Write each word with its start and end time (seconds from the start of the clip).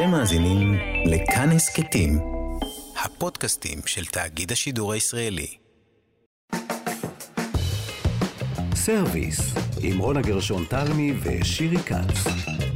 אתם 0.00 0.10
מאזינים 0.10 0.78
לכאן 1.06 1.50
הסכתים, 1.50 2.18
הפודקאסטים 3.04 3.78
של 3.86 4.04
תאגיד 4.04 4.52
השידור 4.52 4.92
הישראלי. 4.92 5.46
סרוויס, 8.74 9.54
עם 9.82 9.98
רונה 9.98 10.22
גרשון 10.22 10.64
תלמי 10.64 11.12
ושירי 11.22 11.78
כץ. 11.78 12.69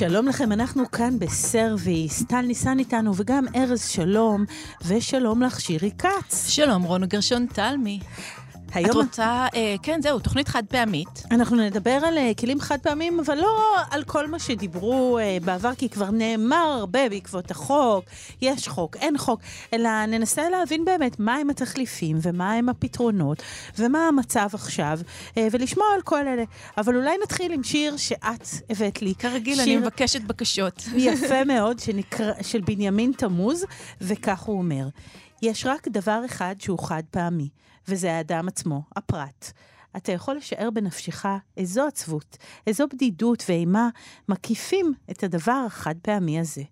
שלום 0.00 0.28
לכם, 0.28 0.52
אנחנו 0.52 0.90
כאן 0.90 1.18
בסרוויס. 1.18 2.24
טל 2.28 2.40
ניסן 2.40 2.78
איתנו 2.78 3.16
וגם 3.16 3.44
ארז 3.56 3.84
שלום, 3.88 4.44
ושלום 4.86 5.42
לך 5.42 5.60
שירי 5.60 5.90
כץ. 5.98 6.48
שלום, 6.48 6.82
רונו 6.82 7.08
גרשון 7.08 7.46
תלמי. 7.46 8.00
היום... 8.74 8.90
את 8.90 8.94
רוצה, 8.94 9.46
אה, 9.54 9.74
כן, 9.82 10.02
זהו, 10.02 10.18
תוכנית 10.18 10.48
חד 10.48 10.62
פעמית. 10.68 11.22
אנחנו 11.30 11.56
נדבר 11.56 11.98
על 12.06 12.18
אה, 12.18 12.32
כלים 12.40 12.60
חד 12.60 12.78
פעמיים, 12.82 13.20
אבל 13.20 13.38
לא 13.38 13.76
על 13.90 14.04
כל 14.04 14.26
מה 14.26 14.38
שדיברו 14.38 15.18
אה, 15.18 15.38
בעבר, 15.44 15.74
כי 15.74 15.88
כבר 15.88 16.10
נאמר 16.10 16.76
הרבה 16.78 17.08
בעקבות 17.08 17.50
החוק, 17.50 18.04
יש 18.42 18.68
חוק, 18.68 18.96
אין 18.96 19.18
חוק, 19.18 19.40
אלא 19.72 20.06
ננסה 20.06 20.48
להבין 20.48 20.84
באמת 20.84 21.20
מהם 21.20 21.50
התחליפים 21.50 22.18
ומהם 22.22 22.68
הפתרונות, 22.68 23.42
ומה 23.78 24.08
המצב 24.08 24.48
עכשיו, 24.52 24.98
אה, 25.36 25.48
ולשמוע 25.50 25.86
על 25.94 26.02
כל 26.02 26.28
אלה. 26.28 26.44
אבל 26.78 26.96
אולי 26.96 27.16
נתחיל 27.22 27.52
עם 27.52 27.62
שיר 27.62 27.96
שאת 27.96 28.46
הבאת 28.70 29.02
לי. 29.02 29.14
כרגיל, 29.18 29.54
שיר 29.54 29.64
אני 29.64 29.76
מבקשת 29.76 30.20
בקשות. 30.20 30.84
יפה 30.96 31.44
מאוד, 31.44 31.78
שנקרא, 31.78 32.32
של 32.42 32.60
בנימין 32.60 33.12
תמוז, 33.16 33.64
וכך 34.00 34.40
הוא 34.40 34.58
אומר: 34.58 34.88
יש 35.42 35.66
רק 35.66 35.88
דבר 35.88 36.22
אחד 36.24 36.54
שהוא 36.58 36.78
חד 36.78 37.02
פעמי. 37.10 37.48
וזה 37.88 38.12
האדם 38.12 38.48
עצמו, 38.48 38.82
הפרט. 38.96 39.52
אתה 39.96 40.12
יכול 40.12 40.36
לשער 40.36 40.70
בנפשך 40.70 41.26
איזו 41.56 41.86
עצבות, 41.86 42.36
איזו 42.66 42.86
בדידות 42.92 43.44
ואימה 43.48 43.88
מקיפים 44.28 44.92
את 45.10 45.24
הדבר 45.24 45.62
החד 45.66 45.94
פעמי 46.02 46.40
הזה. 46.40 46.62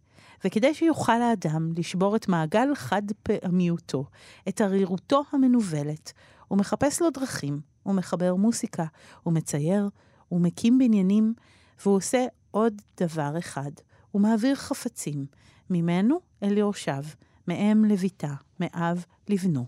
וכדי 0.44 0.74
שיוכל 0.74 1.22
האדם 1.22 1.72
לשבור 1.77 2.16
את 2.16 2.28
מעגל 2.28 2.74
חד 2.74 3.02
פעמיותו, 3.22 4.05
את 4.48 4.60
ערירותו 4.60 5.22
המנוולת, 5.32 6.12
הוא 6.48 6.58
מחפש 6.58 7.02
לו 7.02 7.10
דרכים, 7.10 7.60
הוא 7.82 7.94
מחבר 7.94 8.34
מוסיקה, 8.34 8.84
הוא 9.22 9.34
מצייר, 9.34 9.88
הוא 10.28 10.41
מקים 10.41 10.78
בניינים, 10.78 11.34
והוא 11.82 11.97
עושה 11.97 12.27
עוד 12.50 12.82
דבר 13.00 13.38
אחד, 13.38 13.70
הוא 14.10 14.22
מעביר 14.22 14.54
חפצים, 14.54 15.27
ממנו 15.70 16.20
אל 16.42 16.58
יורשיו, 16.58 17.04
מאם 17.48 17.84
לביתה, 17.84 18.34
מאב 18.60 19.04
לבנו. 19.28 19.66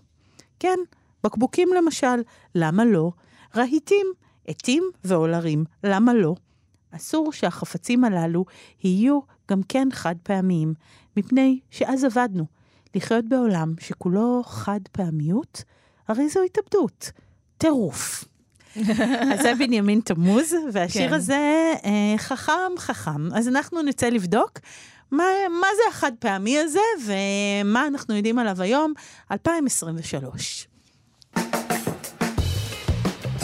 כן, 0.59 0.77
בקבוקים 1.23 1.69
למשל, 1.77 2.21
למה 2.55 2.85
לא? 2.85 3.11
רהיטים, 3.55 4.07
עטים 4.47 4.83
ועולרים, 5.03 5.65
למה 5.83 6.13
לא? 6.13 6.35
אסור 6.91 7.33
שהחפצים 7.33 8.03
הללו 8.03 8.45
יהיו 8.83 9.19
גם 9.51 9.61
כן 9.69 9.87
חד 9.91 10.15
פעמיים, 10.23 10.73
מפני 11.17 11.59
שאז 11.69 12.03
עבדנו. 12.03 12.45
לחיות 12.95 13.25
בעולם 13.25 13.73
שכולו 13.79 14.41
חד 14.45 14.79
פעמיות, 14.91 15.63
הרי 16.07 16.29
זו 16.29 16.39
התאבדות, 16.43 17.11
טירוף. 17.57 18.23
אז 19.31 19.41
זה 19.41 19.53
בנימין 19.59 20.01
תמוז, 20.01 20.55
והשיר 20.73 21.07
כן. 21.07 21.13
הזה 21.13 21.73
אה, 21.85 22.13
חכם 22.17 22.71
חכם. 22.77 23.33
אז 23.33 23.47
אנחנו 23.47 23.81
נצא 23.81 24.09
לבדוק 24.09 24.59
מה, 25.11 25.23
מה 25.49 25.67
זה 25.75 25.81
החד 25.89 26.11
פעמי 26.19 26.59
הזה, 26.59 26.79
ומה 27.05 27.87
אנחנו 27.87 28.15
יודעים 28.15 28.39
עליו 28.39 28.61
היום, 28.61 28.93
2023. 29.31 30.67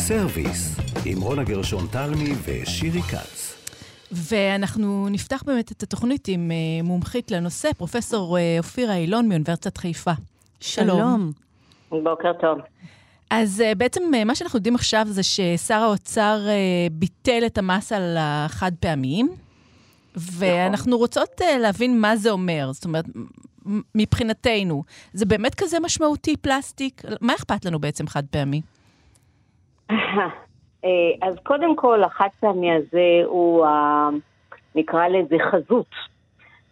סרוויס, 0.08 0.75
עם 1.05 1.22
רונה 1.22 1.44
גרשון 1.44 1.88
תלמי 1.91 2.30
ושירי 2.44 3.02
כץ. 3.02 3.55
ואנחנו 4.11 5.09
נפתח 5.09 5.43
באמת 5.45 5.71
את 5.71 5.83
התוכנית 5.83 6.27
עם 6.27 6.52
uh, 6.52 6.86
מומחית 6.87 7.31
לנושא, 7.31 7.73
פרופסור 7.77 8.37
uh, 8.37 8.42
אופירה 8.59 8.95
אילון 8.95 9.30
מאוניברסיטת 9.30 9.77
חיפה. 9.77 10.11
שלום. 10.59 11.31
בוקר 11.89 12.33
טוב. 12.42 12.59
אז 13.30 13.64
uh, 13.71 13.76
בעצם 13.76 14.04
מה 14.26 14.36
שאנחנו 14.36 14.58
יודעים 14.58 14.76
עכשיו 14.76 15.05
זה 15.09 15.23
ששר 15.23 15.76
האוצר 15.76 16.39
ביטל 16.92 17.43
את 17.45 17.58
המס 17.58 17.92
על 17.92 18.15
החד 18.20 18.71
פעמיים, 18.80 19.30
ואנחנו 20.15 20.89
נכון. 20.89 20.93
רוצות 20.93 21.42
להבין 21.61 22.02
מה 22.02 22.17
זה 22.17 22.31
אומר. 22.31 22.70
זאת 22.73 22.86
אומרת, 22.86 23.05
מבחינתנו, 23.95 24.83
זה 25.14 25.26
באמת 25.26 25.55
כזה 25.55 25.80
משמעותי, 25.80 26.37
פלסטיק? 26.37 27.02
מה 27.21 27.36
אכפת 27.36 27.65
לנו 27.65 27.80
בעצם 27.80 28.08
חד 28.08 28.23
פעמי? 28.31 28.61
אה, 30.86 31.11
אז 31.21 31.36
קודם 31.43 31.75
כל, 31.75 32.03
החד 32.03 32.30
פעמי 32.39 32.71
הזה 32.71 33.21
הוא, 33.25 33.65
נקרא 34.77 35.08
לזה 35.08 35.36
חזות. 35.52 35.92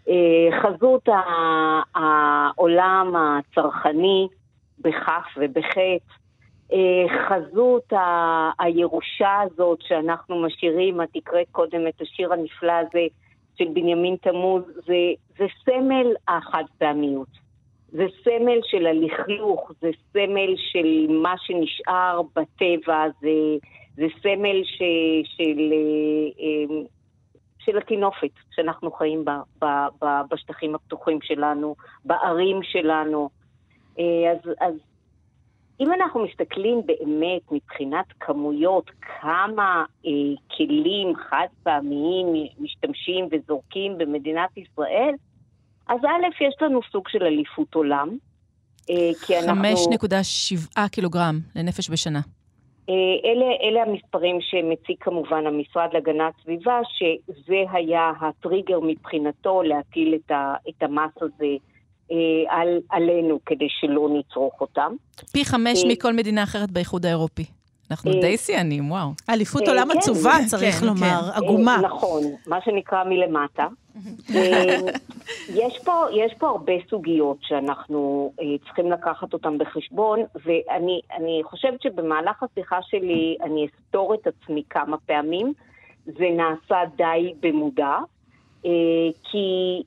אה, 0.10 0.62
חזות 0.62 1.10
העולם 1.96 3.16
הצרכני 3.16 4.28
בכף 4.80 5.28
ובחטא. 5.38 6.14
אה, 6.74 7.06
חזות 7.28 7.94
הירושה 8.60 9.42
הזאת 9.42 9.82
שאנחנו 9.82 10.42
משאירים, 10.42 11.02
את 11.02 11.10
הקראת 11.16 11.48
קודם 11.52 11.88
את 11.88 12.02
השיר 12.02 12.34
הנפלא 12.34 12.72
הזה 12.72 13.08
של 13.58 13.66
בנימין 13.74 14.16
תמוז, 14.16 14.64
זה, 14.66 15.14
זה 15.38 15.46
סמל 15.66 16.14
החד 16.28 16.64
פעמיות. 16.78 17.45
זה 17.92 18.06
סמל 18.24 18.60
של 18.64 18.88
הלכלוך, 18.88 19.72
זה 19.82 19.90
סמל 20.14 20.56
של 20.58 21.08
מה 21.10 21.34
שנשאר 21.38 22.22
בטבע, 22.36 23.06
זה, 23.22 23.58
זה 23.96 24.06
סמל 24.22 24.64
ש, 24.64 24.82
של, 25.24 25.74
אה, 26.40 26.86
של 27.60 27.78
הטינופת 27.78 28.30
שאנחנו 28.52 28.92
חיים 28.92 29.26
בה, 29.26 29.40
ב, 29.62 29.66
ב, 30.02 30.06
בשטחים 30.30 30.76
הפתוחים 30.76 31.22
שלנו, 31.22 31.76
בערים 32.06 32.64
שלנו. 32.64 33.30
אה, 34.00 34.32
אז, 34.32 34.52
אז 34.62 34.74
אם 35.80 35.94
אנחנו 35.94 36.24
מסתכלים 36.24 36.82
באמת 36.86 37.52
מבחינת 37.52 38.06
כמויות, 38.20 38.92
כמה 39.22 39.86
אה, 40.06 40.12
כלים 40.58 41.16
חד 41.16 41.48
פעמיים 41.64 42.28
משתמשים 42.60 43.28
וזורקים 43.32 43.98
במדינת 43.98 44.58
ישראל, 44.58 45.14
אז 45.88 46.00
א', 46.00 46.44
יש 46.44 46.56
לנו 46.62 46.80
סוג 46.92 47.08
של 47.08 47.24
אליפות 47.24 47.76
עולם. 47.76 48.18
אה, 48.90 49.12
כי 49.26 49.40
אנחנו... 49.40 49.64
5.7 50.78 50.90
קילוגרם 50.90 51.40
לנפש 51.56 51.90
בשנה. 51.90 52.22
אה, 52.90 52.94
אלה, 53.26 53.46
אלה 53.64 53.82
המספרים 53.82 54.38
שמציג 54.42 54.96
כמובן 55.00 55.48
המשרד 55.48 55.90
להגנת 55.94 56.34
סביבה, 56.44 56.80
שזה 56.98 57.64
היה 57.72 58.12
הטריגר 58.22 58.80
מבחינתו 58.80 59.62
להטיל 59.64 60.16
את, 60.16 60.32
ה, 60.32 60.54
את 60.70 60.84
המס 60.84 61.12
הזה 61.22 61.56
אה, 62.12 62.58
על, 62.60 62.80
עלינו 62.90 63.40
כדי 63.46 63.68
שלא 63.70 64.10
נצרוך 64.20 64.62
אותם. 64.62 64.96
פי 65.32 65.46
חמש 65.46 65.84
מכל 65.88 66.14
מדינה 66.14 66.44
אחרת 66.44 66.72
באיחוד 66.72 67.06
האירופי. 67.06 67.46
אנחנו 67.92 68.12
די 68.12 68.38
שיאנים, 68.38 68.92
וואו. 68.92 69.10
אליפות 69.30 69.68
עולם 69.68 69.88
כן. 69.92 69.98
עצובה, 69.98 70.34
צריך 70.48 70.76
כן, 70.76 70.86
לומר, 70.86 71.22
כן. 71.22 71.44
עגומה. 71.44 71.78
נכון, 71.82 72.24
מה 72.48 72.62
שנקרא 72.62 73.04
מלמטה. 73.04 73.68
אה, 74.36 74.80
יש 75.50 75.80
פה, 75.84 76.06
יש 76.14 76.34
פה 76.38 76.48
הרבה 76.48 76.74
סוגיות 76.90 77.38
שאנחנו 77.42 78.32
אה, 78.42 78.46
צריכים 78.66 78.92
לקחת 78.92 79.34
אותן 79.34 79.58
בחשבון, 79.58 80.20
ואני 80.46 81.42
חושבת 81.44 81.82
שבמהלך 81.82 82.44
השיחה 82.44 82.80
שלי 82.82 83.38
אני 83.44 83.68
אסתור 83.68 84.14
את 84.14 84.28
עצמי 84.28 84.64
כמה 84.70 84.98
פעמים. 85.06 85.54
זה 86.06 86.26
נעשה 86.38 86.78
די 86.96 87.34
במודע, 87.40 87.98
אה, 88.66 88.72
כי 89.32 89.82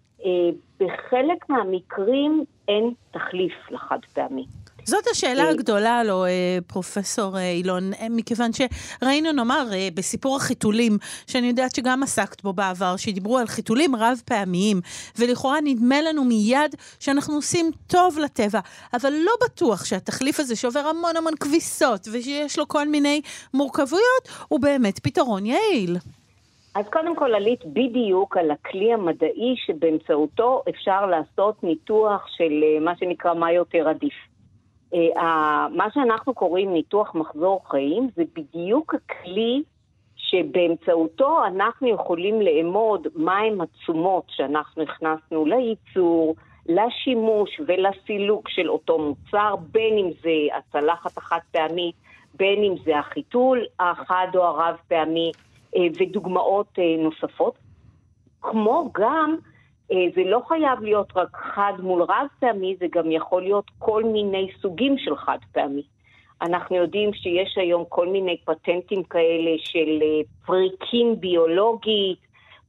בחלק 0.80 1.48
מהמקרים 1.48 2.44
אין 2.68 2.92
תחליף 3.10 3.52
לחד 3.70 3.98
פעמי. 4.12 4.44
זאת 4.88 5.06
השאלה 5.10 5.44
אה, 5.44 5.50
הגדולה 5.50 6.04
לו, 6.04 6.24
אה, 6.24 6.58
פרופסור 6.66 7.38
אה, 7.38 7.50
אילון, 7.50 7.90
מכיוון 8.10 8.50
שראינו, 8.52 9.32
נאמר, 9.32 9.66
בסיפור 9.94 10.36
החיתולים, 10.36 10.92
שאני 11.26 11.46
יודעת 11.46 11.74
שגם 11.74 12.02
עסקת 12.02 12.42
בו 12.42 12.52
בעבר, 12.52 12.96
שדיברו 12.96 13.38
על 13.38 13.46
חיתולים 13.46 13.96
רב 13.96 14.22
פעמיים, 14.24 14.80
ולכאורה 15.18 15.58
נדמה 15.64 16.02
לנו 16.02 16.24
מיד 16.24 16.74
שאנחנו 17.00 17.34
עושים 17.34 17.70
טוב 17.86 18.18
לטבע, 18.18 18.60
אבל 18.94 19.12
לא 19.12 19.32
בטוח 19.44 19.84
שהתחליף 19.84 20.40
הזה 20.40 20.56
שעובר 20.56 20.80
המון 20.80 21.16
המון 21.16 21.32
כביסות, 21.40 22.08
ושיש 22.12 22.58
לו 22.58 22.68
כל 22.68 22.88
מיני 22.88 23.20
מורכבויות, 23.54 24.28
הוא 24.48 24.60
באמת 24.60 24.98
פתרון 24.98 25.46
יעיל. 25.46 25.96
אז 26.74 26.84
קודם 26.92 27.16
כל 27.16 27.34
עלית 27.34 27.64
בדיוק 27.64 28.36
על 28.36 28.50
הכלי 28.50 28.92
המדעי 28.92 29.54
שבאמצעותו 29.66 30.62
אפשר 30.68 31.06
לעשות 31.06 31.64
ניתוח 31.64 32.26
של 32.36 32.52
מה 32.80 32.92
שנקרא 32.96 33.34
מה 33.34 33.52
יותר 33.52 33.88
עדיף. 33.88 34.14
אה, 34.94 35.66
מה 35.68 35.86
שאנחנו 35.94 36.34
קוראים 36.34 36.72
ניתוח 36.72 37.14
מחזור 37.14 37.60
חיים 37.70 38.08
זה 38.16 38.22
בדיוק 38.34 38.94
הכלי 38.94 39.62
שבאמצעותו 40.16 41.46
אנחנו 41.46 41.88
יכולים 41.88 42.40
לאמוד 42.40 43.06
מהם 43.14 43.60
התשומות 43.60 44.24
שאנחנו 44.28 44.82
הכנסנו 44.82 45.44
לייצור, 45.44 46.34
לשימוש 46.68 47.60
ולסילוק 47.66 48.48
של 48.48 48.70
אותו 48.70 48.98
מוצר, 48.98 49.56
בין 49.72 49.98
אם 49.98 50.10
זה 50.22 50.56
הצלחת 50.58 51.18
החד 51.18 51.38
פעמית, 51.52 51.94
בין 52.34 52.64
אם 52.64 52.74
זה 52.84 52.98
החיתול 52.98 53.64
החד 53.80 54.26
או 54.34 54.44
הרב 54.44 54.76
פעמי, 54.88 55.32
אה, 55.76 55.86
ודוגמאות 55.98 56.78
אה, 56.78 56.84
נוספות. 56.98 57.54
כמו 58.40 58.90
גם, 58.94 59.36
זה 59.88 60.22
לא 60.24 60.40
חייב 60.48 60.80
להיות 60.82 61.16
רק 61.16 61.36
חד 61.36 61.72
מול 61.78 62.02
רב 62.02 62.26
פעמי, 62.40 62.76
זה 62.80 62.86
גם 62.92 63.10
יכול 63.10 63.42
להיות 63.42 63.64
כל 63.78 64.04
מיני 64.04 64.48
סוגים 64.60 64.98
של 64.98 65.16
חד 65.16 65.38
פעמי. 65.52 65.82
אנחנו 66.42 66.76
יודעים 66.76 67.12
שיש 67.12 67.58
היום 67.58 67.84
כל 67.88 68.08
מיני 68.08 68.36
פטנטים 68.44 69.02
כאלה 69.02 69.50
של 69.58 70.02
פריקים 70.46 71.20
ביולוגית, 71.20 72.18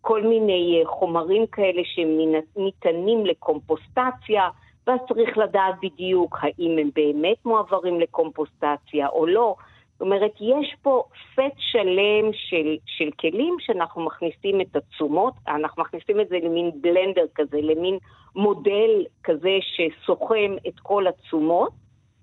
כל 0.02 0.24
מיני 0.24 0.82
חומרים 0.86 1.46
כאלה 1.48 1.82
שניתנים 1.84 3.26
לקומפוסטציה, 3.26 4.50
ואז 4.88 5.00
צריך 5.08 5.38
לדעת 5.38 5.76
בדיוק 5.82 6.38
האם 6.42 6.78
הם 6.78 6.90
באמת 6.96 7.46
מועברים 7.46 8.00
לקומפוסטציה 8.00 9.08
או 9.08 9.26
לא. 9.28 9.56
זאת 10.00 10.06
אומרת, 10.06 10.32
יש 10.42 10.76
פה 10.82 11.04
סט 11.34 11.58
שלם 11.58 12.34
של, 12.34 12.78
של 12.86 13.10
כלים 13.20 13.56
שאנחנו 13.60 14.06
מכניסים 14.06 14.62
את 14.62 14.76
התשומות, 14.76 15.34
אנחנו 15.48 15.82
מכניסים 15.84 16.20
את 16.20 16.30
זה 16.30 16.38
למין 16.44 16.72
בלנדר 16.82 17.26
כזה, 17.36 17.58
למין 17.62 17.98
מודל 18.36 19.06
כזה 19.24 19.58
שסוכם 19.62 20.56
את 20.68 20.80
כל 20.80 21.08
התשומות, 21.08 21.72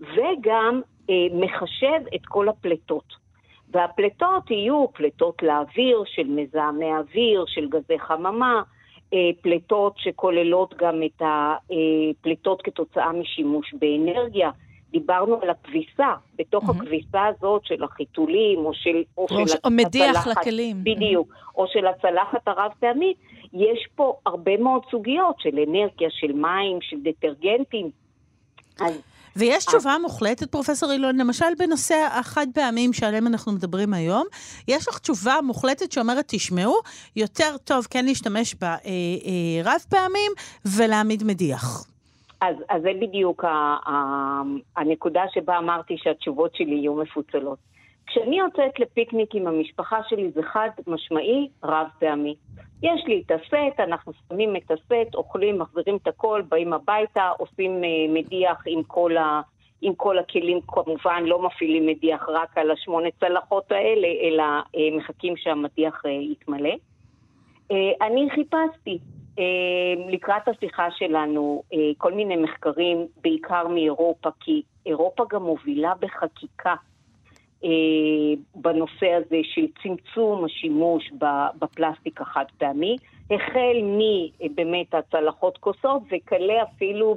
וגם 0.00 0.80
אה, 1.10 1.14
מחשב 1.32 2.00
את 2.14 2.26
כל 2.26 2.48
הפליטות. 2.48 3.26
והפליטות 3.70 4.50
יהיו 4.50 4.86
פליטות 4.92 5.42
לאוויר 5.42 6.02
של 6.06 6.26
מזהמי 6.26 6.92
אוויר, 6.96 7.44
של 7.46 7.68
גזי 7.68 7.98
חממה, 7.98 8.62
אה, 9.14 9.30
פליטות 9.40 9.94
שכוללות 9.96 10.74
גם 10.78 11.02
את 11.02 11.22
הפליטות 11.22 12.62
כתוצאה 12.62 13.12
משימוש 13.12 13.74
באנרגיה. 13.74 14.50
דיברנו 14.90 15.40
על 15.42 15.50
הכביסה, 15.50 16.14
בתוך 16.38 16.64
mm-hmm. 16.64 16.72
הכביסה 16.76 17.26
הזאת 17.26 17.62
של 17.64 17.84
החיתולים, 17.84 18.58
או 18.58 18.74
של... 18.74 19.02
או, 19.18 19.26
או 19.30 19.48
של 19.48 19.58
או 19.64 19.70
מדיח 19.70 20.26
לכלים. 20.26 20.84
בדיוק, 20.84 21.28
mm-hmm. 21.28 21.54
או 21.56 21.66
של 21.68 21.86
הצלחת 21.86 22.48
הרב-פעמית, 22.48 23.16
יש 23.52 23.88
פה 23.94 24.16
הרבה 24.26 24.56
מאוד 24.56 24.82
סוגיות 24.90 25.36
של 25.38 25.58
אנרגיה, 25.68 26.08
של 26.10 26.32
מים, 26.32 26.78
של 26.80 26.96
דטרגנטים. 27.02 27.90
אז... 28.80 29.02
ויש 29.36 29.64
תשובה 29.64 29.96
מוחלטת, 30.02 30.50
פרופסור 30.50 30.92
אילון, 30.92 31.16
למשל 31.16 31.54
בנושא 31.58 32.08
החד 32.12 32.46
פעמים 32.54 32.92
שעליהם 32.92 33.26
אנחנו 33.26 33.52
מדברים 33.52 33.94
היום, 33.94 34.26
יש 34.68 34.88
לך 34.88 34.98
תשובה 34.98 35.34
מוחלטת 35.42 35.92
שאומרת, 35.92 36.24
תשמעו, 36.28 36.74
יותר 37.16 37.56
טוב 37.64 37.86
כן 37.90 38.04
להשתמש 38.04 38.54
ברב 38.54 38.78
אה, 38.86 39.72
אה, 39.72 39.78
פעמים 39.90 40.32
ולהעמיד 40.64 41.24
מדיח. 41.24 41.86
אז, 42.40 42.56
אז 42.68 42.82
זה 42.82 42.90
בדיוק 43.00 43.44
ה, 43.44 43.76
ה, 43.86 43.92
הנקודה 44.76 45.24
שבה 45.30 45.58
אמרתי 45.58 45.96
שהתשובות 45.98 46.54
שלי 46.54 46.74
יהיו 46.74 46.94
מפוצלות. 46.94 47.58
כשאני 48.06 48.38
יוצאת 48.38 48.80
לפיקניק 48.80 49.34
עם 49.34 49.46
המשפחה 49.46 50.00
שלי 50.08 50.30
זה 50.30 50.42
חד 50.42 50.68
משמעי 50.86 51.48
רב 51.64 51.86
פעמי. 51.98 52.34
יש 52.82 53.04
לי 53.06 53.22
את 53.26 53.30
הסט, 53.30 53.80
אנחנו 53.80 54.12
שמים 54.28 54.56
את 54.56 54.70
הסט, 54.70 55.14
אוכלים, 55.14 55.58
מחזירים 55.58 55.96
את 55.96 56.08
הכל, 56.08 56.42
באים 56.48 56.72
הביתה, 56.72 57.30
עושים 57.38 57.82
uh, 57.82 58.12
מדיח 58.14 58.62
עם 58.66 58.82
כל, 58.82 59.16
ה, 59.16 59.40
עם 59.82 59.94
כל 59.94 60.18
הכלים, 60.18 60.60
כמובן 60.66 61.22
לא 61.24 61.42
מפעילים 61.42 61.86
מדיח 61.86 62.28
רק 62.28 62.58
על 62.58 62.70
השמונה 62.70 63.08
צלחות 63.20 63.72
האלה, 63.72 64.08
אלא 64.22 64.44
uh, 64.60 64.96
מחכים 64.96 65.36
שהמדיח 65.36 66.02
uh, 66.04 66.08
יתמלא. 66.08 66.74
אני 68.00 68.28
חיפשתי 68.30 68.98
לקראת 70.08 70.48
השיחה 70.48 70.90
שלנו 70.90 71.62
uh, 71.72 71.76
כל 71.98 72.12
מיני 72.12 72.36
מחקרים, 72.36 73.06
בעיקר 73.22 73.68
מאירופה, 73.68 74.28
כי 74.40 74.62
אירופה 74.86 75.24
גם 75.30 75.42
מובילה 75.42 75.92
בחקיקה 76.00 76.74
אה, 77.64 77.70
בנושא 78.54 79.12
הזה 79.12 79.40
של 79.42 79.66
צמצום 79.82 80.44
השימוש 80.44 81.10
בפלסטיק 81.58 82.20
החד 82.20 82.44
פעמי, 82.58 82.96
החל 83.30 83.76
מבאמת 83.82 84.94
הצלחות 84.94 85.58
כוסות 85.58 86.02
וכלה 86.10 86.62
אפילו 86.62 87.16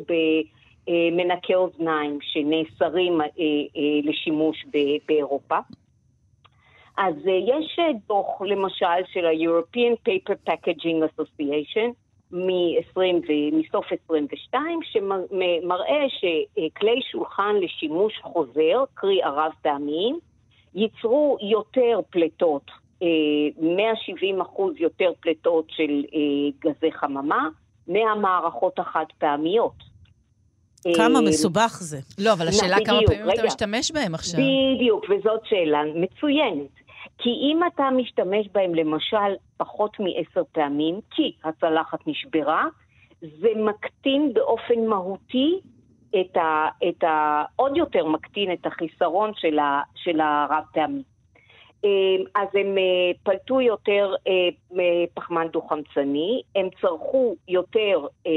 במנקי 0.88 1.56
אוזניים 1.56 2.20
שנאסרים 2.22 3.22
אה, 3.22 3.26
אה, 3.26 4.00
לשימוש 4.04 4.66
באירופה. 5.08 5.58
אז 6.98 7.16
יש 7.26 7.80
דוח 8.08 8.42
למשל 8.42 9.06
של 9.14 9.26
ה-European 9.26 10.10
Paper 10.10 10.50
Packaging 10.50 11.04
Association 11.10 12.09
מסוף 12.32 13.86
22, 14.06 14.80
שמראה 14.84 16.06
שכלי 16.10 17.02
שולחן 17.12 17.56
לשימוש 17.62 18.14
חוזר, 18.22 18.84
קרי 18.94 19.24
הרב 19.24 19.52
פעמיים, 19.62 20.20
ייצרו 20.76 21.38
יותר 21.42 22.00
פליטות, 22.10 22.72
170 23.02 24.36
אה, 24.36 24.42
אחוז 24.42 24.74
יותר 24.80 25.12
פליטות 25.20 25.66
של 25.70 26.04
אה, 26.14 26.20
גזי 26.60 26.92
חממה 26.92 27.48
מהמערכות 27.88 28.80
החד 28.80 29.06
פעמיות. 29.18 29.90
כמה 30.96 31.20
אה, 31.20 31.26
מסובך 31.26 31.78
זה. 31.82 31.98
לא, 32.18 32.34
אבל 32.34 32.48
השאלה 32.48 32.76
בדיוק, 32.76 32.88
כמה 32.88 33.00
פעמים 33.08 33.30
אתה 33.34 33.46
משתמש 33.46 33.92
בהם 33.92 34.16
עכשיו. 34.16 34.40
בדיוק, 34.76 35.06
וזאת 35.10 35.42
שאלה 35.46 35.82
מצוינת. 35.96 36.89
כי 37.20 37.30
אם 37.30 37.60
אתה 37.68 37.90
משתמש 37.98 38.48
בהם 38.52 38.76
למשל 38.76 39.36
פחות 39.58 40.00
מעשר 40.00 40.44
פעמים, 40.52 41.00
כי 41.12 41.34
הצלחת 41.44 42.00
נשברה, 42.08 42.66
זה 43.22 43.48
מקטין 43.56 44.34
באופן 44.34 44.86
מהותי 44.86 45.60
את 46.22 46.38
ה, 46.38 46.68
את 46.90 47.04
ה... 47.04 47.44
עוד 47.56 47.78
יותר 47.78 48.06
מקטין 48.06 48.54
את 48.54 48.66
החיסרון 48.66 49.32
של, 49.36 49.60
ה, 49.60 49.82
של 49.96 50.20
הרב 50.22 50.64
פעמי. 50.74 51.04
אמ, 51.84 52.24
אז 52.36 52.48
הם 52.54 52.78
אה, 52.78 53.12
פלטו 53.24 53.62
יותר 53.62 54.14
אה, 54.28 55.06
פחמן 55.14 55.48
דו-חמצני, 55.48 56.42
הם 56.56 56.70
צרכו 56.82 57.36
יותר 57.48 58.08
אה, 58.28 58.32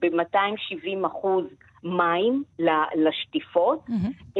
ב-270 0.00 1.06
אחוז 1.06 1.44
מים 1.84 2.42
לשטיפות, 2.94 3.78
mm-hmm. 3.88 4.38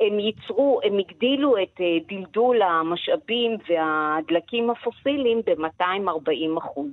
הם 0.00 0.18
ייצרו, 0.18 0.80
הם 0.84 0.98
הגדילו 0.98 1.56
את 1.62 1.80
דלדול 2.08 2.62
המשאבים 2.62 3.56
והדלקים 3.68 4.70
הפוסיליים 4.70 5.40
ב-240 5.46 6.58
אחוז. 6.58 6.90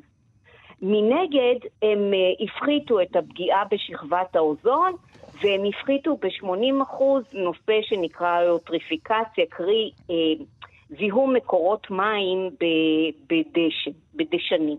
מנגד, 0.86 1.60
הם 1.82 2.14
אה, 2.14 2.46
הפחיתו 2.46 3.02
את 3.02 3.16
הפגיעה 3.16 3.64
בשכבת 3.72 4.36
האוזון, 4.36 4.94
והם 5.42 5.66
הפחיתו 5.66 6.18
ב-80% 6.18 7.04
נושא 7.34 7.82
שנקרא 7.82 8.50
אוטריפיקציה, 8.50 9.46
קרי 9.50 9.92
אה, 10.10 10.16
זיהום 10.98 11.34
מקורות 11.34 11.92
מים 11.92 12.50
בדשן, 13.30 13.92
בדשנים. 14.16 14.78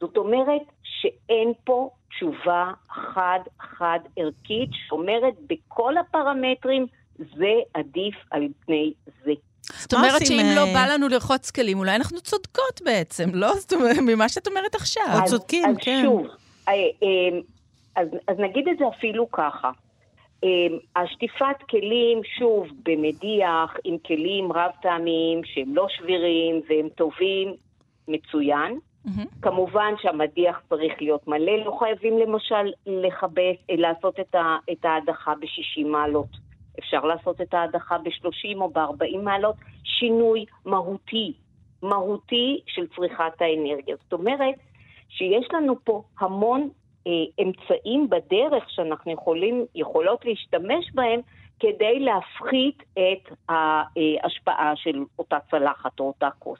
זאת 0.00 0.16
אומרת 0.16 0.62
שאין 1.04 1.52
פה 1.64 1.90
תשובה 2.08 2.72
חד-חד 2.90 3.98
ערכית 4.16 4.70
שאומרת 4.72 5.34
בכל 5.48 5.96
הפרמטרים 5.96 6.86
זה 7.18 7.52
עדיף 7.74 8.14
על 8.30 8.48
פני 8.66 8.92
זה. 9.24 9.32
זאת 9.62 9.94
אומרת 9.94 10.26
שאם 10.26 10.46
לא 10.56 10.66
אה, 10.66 10.72
בא 10.74 10.94
לנו 10.94 11.08
לרחוץ 11.08 11.50
כלים, 11.50 11.78
אולי 11.78 11.96
אנחנו 11.96 12.20
צודקות 12.20 12.80
בעצם, 12.84 13.30
לא? 13.34 13.54
זאת 13.54 13.72
אומרת, 13.72 13.96
ממה 14.06 14.28
שאת 14.28 14.46
אומרת 14.46 14.74
עכשיו. 14.74 15.02
או 15.14 15.24
צודקים, 15.24 15.64
אז 15.64 15.76
כן. 15.80 15.98
אז 15.98 16.04
שוב, 16.04 16.26
אה, 16.68 16.72
אה, 16.72 17.38
אז, 17.96 18.08
אז 18.28 18.36
נגיד 18.38 18.68
את 18.68 18.78
זה 18.78 18.84
אפילו 18.98 19.30
ככה. 19.30 19.70
השטיפת 20.96 21.62
כלים, 21.70 22.20
שוב, 22.38 22.66
במדיח, 22.82 23.76
עם 23.84 23.96
כלים 24.06 24.52
רב-פעמיים 24.52 25.40
שהם 25.44 25.74
לא 25.74 25.86
שבירים 25.88 26.60
והם 26.68 26.88
טובים, 26.88 27.54
מצוין. 28.08 28.78
Mm-hmm. 29.06 29.42
כמובן 29.42 29.94
שהמדיח 30.02 30.62
צריך 30.68 30.92
להיות 31.00 31.28
מלא, 31.28 31.56
לא 31.64 31.76
חייבים 31.78 32.18
למשל 32.18 32.72
לכבס, 32.86 33.56
לעשות 33.70 34.20
את 34.72 34.84
ההדחה 34.84 35.34
ב-60 35.34 35.86
מעלות. 35.86 36.28
אפשר 36.78 37.04
לעשות 37.04 37.40
את 37.40 37.54
ההדחה 37.54 37.98
ב-30 37.98 38.56
או 38.60 38.70
ב-40 38.70 39.18
מעלות, 39.22 39.56
שינוי 39.84 40.44
מהותי, 40.64 41.32
מהותי 41.82 42.60
של 42.66 42.86
צריכת 42.96 43.40
האנרגיה. 43.40 43.96
זאת 44.02 44.12
אומרת 44.12 44.54
שיש 45.08 45.46
לנו 45.52 45.76
פה 45.84 46.02
המון 46.18 46.68
אה, 47.06 47.12
אמצעים 47.42 48.10
בדרך 48.10 48.70
שאנחנו 48.70 49.12
יכולים, 49.12 49.64
יכולות 49.74 50.24
להשתמש 50.24 50.90
בהם 50.94 51.20
כדי 51.60 52.00
להפחית 52.00 52.82
את 52.92 53.32
ההשפעה 53.48 54.72
של 54.76 55.04
אותה 55.18 55.38
צלחת 55.50 56.00
או 56.00 56.06
אותה 56.06 56.28
כוס. 56.38 56.58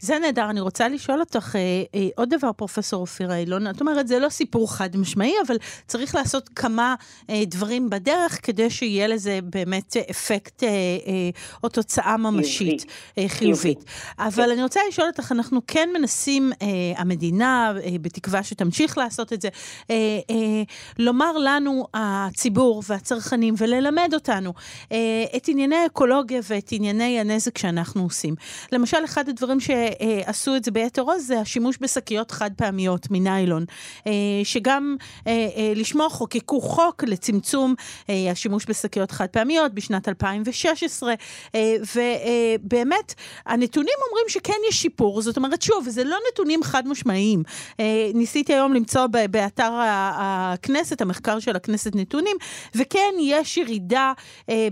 זה 0.00 0.18
נהדר, 0.18 0.50
אני 0.50 0.60
רוצה 0.60 0.88
לשאול 0.88 1.20
אותך 1.20 1.56
אה, 1.56 1.60
אה, 1.94 2.08
עוד 2.16 2.34
דבר, 2.34 2.52
פרופסור 2.52 3.00
אופירה 3.00 3.36
אילון. 3.36 3.70
את 3.70 3.80
אומרת, 3.80 4.08
זה 4.08 4.18
לא 4.18 4.28
סיפור 4.28 4.74
חד 4.74 4.96
משמעי, 4.96 5.34
אבל 5.46 5.56
צריך 5.86 6.14
לעשות 6.14 6.48
כמה 6.48 6.94
אה, 7.30 7.42
דברים 7.46 7.90
בדרך 7.90 8.38
כדי 8.42 8.70
שיהיה 8.70 9.06
לזה 9.06 9.38
באמת 9.42 9.96
אפקט 10.10 10.62
אה, 10.62 10.68
אה, 10.68 10.72
או 11.62 11.68
תוצאה 11.68 12.16
ממשית 12.16 12.58
חיובית. 12.58 12.86
אה, 13.18 13.28
חיובית. 13.28 13.84
אבל 14.18 14.44
כן. 14.44 14.50
אני 14.50 14.62
רוצה 14.62 14.80
לשאול 14.88 15.08
אותך, 15.08 15.32
אנחנו 15.32 15.60
כן 15.66 15.88
מנסים, 15.94 16.52
אה, 16.62 16.66
המדינה, 16.96 17.72
אה, 17.84 17.90
בתקווה 18.02 18.42
שתמשיך 18.42 18.98
לעשות 18.98 19.32
את 19.32 19.42
זה, 19.42 19.48
אה, 19.90 19.96
אה, 20.30 20.62
לומר 20.98 21.38
לנו, 21.38 21.86
הציבור 21.94 22.82
והצרכנים, 22.86 23.54
וללמד 23.58 24.10
אותנו 24.14 24.52
אה, 24.92 25.24
את 25.36 25.48
ענייני 25.48 25.76
האקולוגיה 25.76 26.40
ואת 26.48 26.68
ענייני 26.72 27.20
הנזק 27.20 27.58
שאנחנו 27.58 28.02
עושים. 28.02 28.34
למשל, 28.72 29.04
אחד 29.04 29.28
הדברים 29.28 29.47
ש... 29.60 29.70
שעשו 30.24 30.56
את 30.56 30.64
זה 30.64 30.70
ביתר 30.70 31.02
עוז 31.02 31.26
זה 31.26 31.40
השימוש 31.40 31.78
בשקיות 31.80 32.30
חד 32.30 32.50
פעמיות 32.56 33.06
מניילון, 33.10 33.64
אה, 34.06 34.12
שגם 34.44 34.96
אה, 35.26 35.32
אה, 35.32 35.72
לשמו 35.76 36.10
חוקקו 36.10 36.60
חוק 36.60 37.04
לצמצום 37.04 37.74
השימוש 38.30 38.66
בשקיות 38.68 39.10
חד 39.10 39.26
פעמיות 39.26 39.74
בשנת 39.74 40.08
2016, 40.08 41.14
ובאמת, 41.54 43.14
הנתונים 43.46 43.94
אומרים 44.08 44.28
שכן 44.28 44.52
יש 44.68 44.82
שיפור, 44.82 45.22
זאת 45.22 45.36
אומרת, 45.36 45.62
שוב, 45.62 45.88
זה 45.88 46.04
לא 46.04 46.16
נתונים 46.32 46.62
חד 46.62 46.88
משמעיים. 46.88 47.42
ניסיתי 48.14 48.54
היום 48.54 48.74
למצוא 48.74 49.06
באתר 49.30 49.70
הכנסת, 49.80 51.00
המחקר 51.00 51.38
של 51.38 51.56
הכנסת 51.56 51.96
נתונים, 51.96 52.36
וכן, 52.74 53.14
יש 53.20 53.56
ירידה 53.56 54.12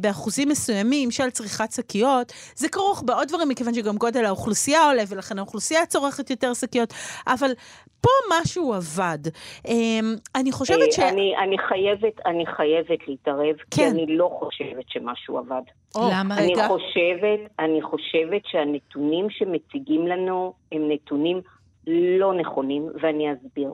באחוזים 0.00 0.48
מסוימים 0.48 1.10
של 1.10 1.30
צריכת 1.30 1.72
שקיות. 1.72 2.32
זה 2.56 2.68
כרוך 2.68 3.02
בעוד 3.06 3.28
דברים, 3.28 3.48
מכיוון 3.48 3.74
שגם 3.74 3.96
גודל 3.96 4.24
האוכלוסייה 4.24 4.65
עולה, 4.74 5.02
ולכן 5.08 5.38
האוכלוסייה 5.38 5.86
צורכת 5.86 6.30
יותר 6.30 6.54
שקיות, 6.54 6.92
אבל 7.26 7.50
פה 8.00 8.10
משהו 8.40 8.74
עבד. 8.74 9.18
אמ, 9.68 10.14
אני 10.34 10.52
חושבת 10.52 10.92
ש... 10.92 10.98
אני, 10.98 11.36
אני, 11.36 11.58
חייבת, 11.58 12.26
אני 12.26 12.46
חייבת 12.46 13.08
להתערב, 13.08 13.56
כן. 13.56 13.66
כי 13.70 13.86
אני 13.86 14.06
לא 14.08 14.30
חושבת 14.38 14.88
שמשהו 14.88 15.38
עבד. 15.38 15.62
למה 15.96 16.38
אני 16.38 16.52
רגע? 16.52 16.68
חושבת, 16.68 17.40
אני 17.58 17.82
חושבת 17.82 18.42
שהנתונים 18.46 19.26
שמציגים 19.30 20.06
לנו 20.06 20.52
הם 20.72 20.82
נתונים 20.88 21.40
לא 22.20 22.34
נכונים, 22.34 22.88
ואני 23.02 23.32
אסביר. 23.32 23.70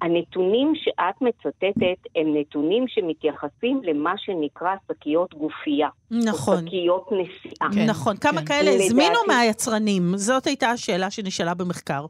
הנתונים 0.00 0.72
שאת 0.74 1.22
מצטטת 1.22 2.08
הם 2.16 2.36
נתונים 2.36 2.84
שמתייחסים 2.88 3.80
למה 3.84 4.14
שנקרא 4.16 4.74
שקיות 4.92 5.34
גופייה. 5.34 5.88
נכון. 6.10 6.56
או 6.56 6.68
שקיות 6.68 7.08
נסיעה. 7.12 7.72
כן, 7.74 7.86
נכון. 7.90 8.16
כמה 8.16 8.40
כן. 8.40 8.46
כאלה 8.46 8.70
לדעתי... 8.70 8.84
הזמינו 8.84 9.18
מהיצרנים? 9.28 10.02
זאת 10.16 10.46
הייתה 10.46 10.70
השאלה 10.70 11.10
שנשאלה 11.10 11.54
במחקר. 11.54 12.06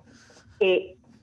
אה, 0.62 0.66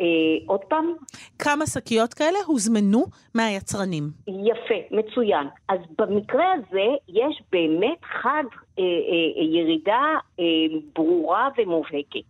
אה, 0.01 0.06
עוד 0.46 0.60
פעם? 0.60 0.94
כמה 1.39 1.68
שקיות 1.68 2.13
כאלה 2.13 2.39
הוזמנו 2.46 3.06
מהיצרנים? 3.36 4.04
יפה, 4.28 4.75
מצוין. 4.92 5.48
אז 5.70 5.80
במקרה 5.98 6.51
הזה 6.54 6.88
יש 7.08 7.42
באמת 7.51 8.04
חד 8.22 8.44
אה, 8.80 8.84
אה, 8.84 9.44
ירידה 9.44 10.04
אה, 10.39 10.46
ברורה 10.96 11.50
ומובהקת. 11.58 12.30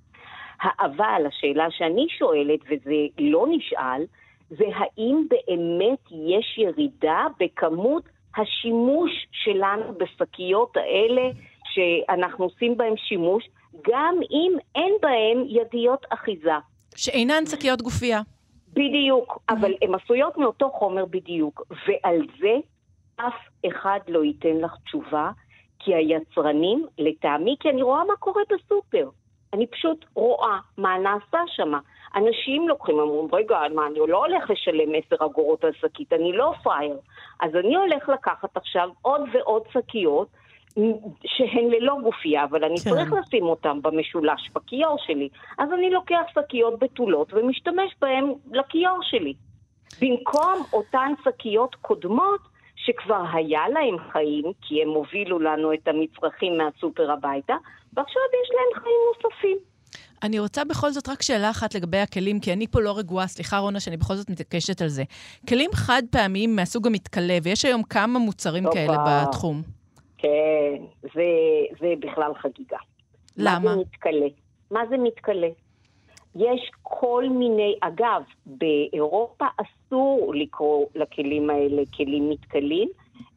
אבל 0.79 1.21
השאלה 1.27 1.67
שאני 1.71 2.07
שואלת, 2.17 2.59
וזה 2.65 2.95
לא 3.19 3.45
נשאל, 3.49 4.03
זה 4.49 4.65
האם 4.75 5.25
באמת 5.29 5.99
יש 6.11 6.57
ירידה 6.57 7.27
בכמות 7.39 8.03
השימוש 8.37 9.11
שלנו 9.31 9.93
בשקיות 9.97 10.77
האלה 10.77 11.29
שאנחנו 11.63 12.45
עושים 12.45 12.77
בהן 12.77 12.93
שימוש, 12.97 13.49
גם 13.91 14.15
אם 14.31 14.53
אין 14.75 14.93
בהן 15.01 15.45
ידיות 15.47 16.05
אחיזה. 16.09 16.57
שאינן 16.95 17.45
שקיות 17.45 17.81
גופייה. 17.81 18.21
בדיוק. 18.73 19.39
אבל 19.49 19.73
הן 19.81 19.95
עשויות 19.95 20.37
מאותו 20.37 20.69
חומר 20.69 21.05
בדיוק, 21.05 21.63
ועל 21.69 22.21
זה 22.39 22.55
אף 23.15 23.67
אחד 23.67 23.99
לא 24.07 24.23
ייתן 24.23 24.57
לך 24.57 24.75
תשובה, 24.85 25.31
כי 25.79 25.95
היצרנים, 25.95 26.85
לטעמי, 26.97 27.55
כי 27.59 27.69
אני 27.69 27.81
רואה 27.81 28.03
מה 28.05 28.15
קורה 28.19 28.41
בסופר. 28.49 29.09
אני 29.53 29.67
פשוט 29.67 30.05
רואה 30.13 30.59
מה 30.77 30.97
נעשה 30.97 31.39
שם. 31.47 31.71
אנשים 32.15 32.67
לוקחים, 32.67 32.99
אומרים, 32.99 33.35
רגע, 33.35 33.59
מה, 33.75 33.87
אני 33.87 33.99
לא 34.07 34.25
הולך 34.25 34.49
לשלם 34.49 34.89
עשר 34.95 35.25
אגורות 35.25 35.63
על 35.63 35.71
שקית, 35.81 36.13
אני 36.13 36.31
לא 36.33 36.53
פראייר. 36.63 36.97
אז 37.39 37.55
אני 37.55 37.75
הולך 37.75 38.09
לקחת 38.09 38.57
עכשיו 38.57 38.89
עוד 39.01 39.21
ועוד 39.33 39.63
שקיות, 39.73 40.27
שהן 41.25 41.69
ללא 41.69 41.97
גופייה, 42.03 42.43
אבל 42.43 42.63
אני 42.63 42.77
כן. 42.77 42.89
צריך 42.89 43.13
לשים 43.13 43.43
אותן 43.43 43.81
במשולש, 43.81 44.49
בכיור 44.55 44.97
שלי. 45.05 45.29
אז 45.57 45.73
אני 45.73 45.89
לוקח 45.89 46.21
שקיות 46.35 46.79
בתולות 46.79 47.33
ומשתמש 47.33 47.95
בהן 48.01 48.33
לכיור 48.51 48.97
שלי. 49.01 49.33
במקום 50.01 50.63
אותן 50.73 51.13
שקיות 51.23 51.75
קודמות, 51.75 52.41
שכבר 52.75 53.23
היה 53.33 53.69
להם 53.69 53.97
חיים, 54.11 54.45
כי 54.61 54.81
הם 54.81 54.89
הובילו 54.89 55.39
לנו 55.39 55.73
את 55.73 55.87
המצרכים 55.87 56.57
מהסופר 56.57 57.11
הביתה, 57.11 57.55
ועכשיו 57.93 58.21
יש 58.43 58.49
להם 58.51 58.83
חיים 58.83 58.99
נוספים. 59.13 59.57
אני 60.23 60.39
רוצה 60.39 60.65
בכל 60.65 60.91
זאת 60.91 61.09
רק 61.09 61.21
שאלה 61.21 61.49
אחת 61.49 61.75
לגבי 61.75 61.97
הכלים, 61.97 62.39
כי 62.39 62.53
אני 62.53 62.67
פה 62.67 62.81
לא 62.81 62.97
רגועה, 62.97 63.27
סליחה 63.27 63.57
רונה 63.57 63.79
שאני 63.79 63.97
בכל 63.97 64.15
זאת 64.15 64.29
מתעקשת 64.29 64.81
על 64.81 64.87
זה. 64.87 65.03
כלים 65.49 65.69
חד 65.73 66.03
פעמיים 66.11 66.55
מהסוג 66.55 66.87
המתכלה, 66.87 67.37
ויש 67.43 67.65
היום 67.65 67.83
כמה 67.83 68.19
מוצרים 68.19 68.63
טובה. 68.63 68.75
כאלה 68.75 69.25
בתחום. 69.27 69.61
כן, 70.17 70.83
זה, 71.01 71.29
זה 71.79 71.93
בכלל 71.99 72.31
חגיגה. 72.41 72.77
למה? 73.37 73.59
מה 73.59 73.75
זה 73.75 73.81
מתכלה? 73.81 74.27
מה 74.71 74.79
זה 74.89 74.97
מתכלה? 74.97 75.47
יש 76.35 76.71
כל 76.83 77.25
מיני, 77.29 77.75
אגב, 77.81 78.21
באירופה 78.45 79.45
אסור 79.57 80.33
לקרוא 80.35 80.85
לכלים 80.95 81.49
האלה 81.49 81.81
כלים 81.97 82.29
מתכלים, 82.29 82.89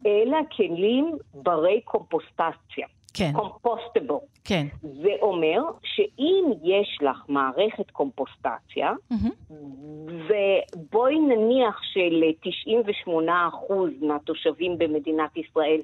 אלא 0.06 0.38
כלים 0.56 1.12
ברי 1.34 1.80
קומפוסטציה. 1.84 2.86
כן. 3.14 3.32
קומפוסטבל. 3.32 4.14
כן. 4.44 4.66
זה 4.82 5.10
אומר 5.20 5.62
שאם 5.82 6.44
יש 6.62 6.98
לך 7.00 7.24
מערכת 7.28 7.90
קומפוסטציה, 7.90 8.92
mm-hmm. 9.12 9.60
ובואי 10.08 11.18
נניח 11.18 11.80
של-98% 11.82 13.72
מהתושבים 14.00 14.78
במדינת 14.78 15.36
ישראל 15.36 15.80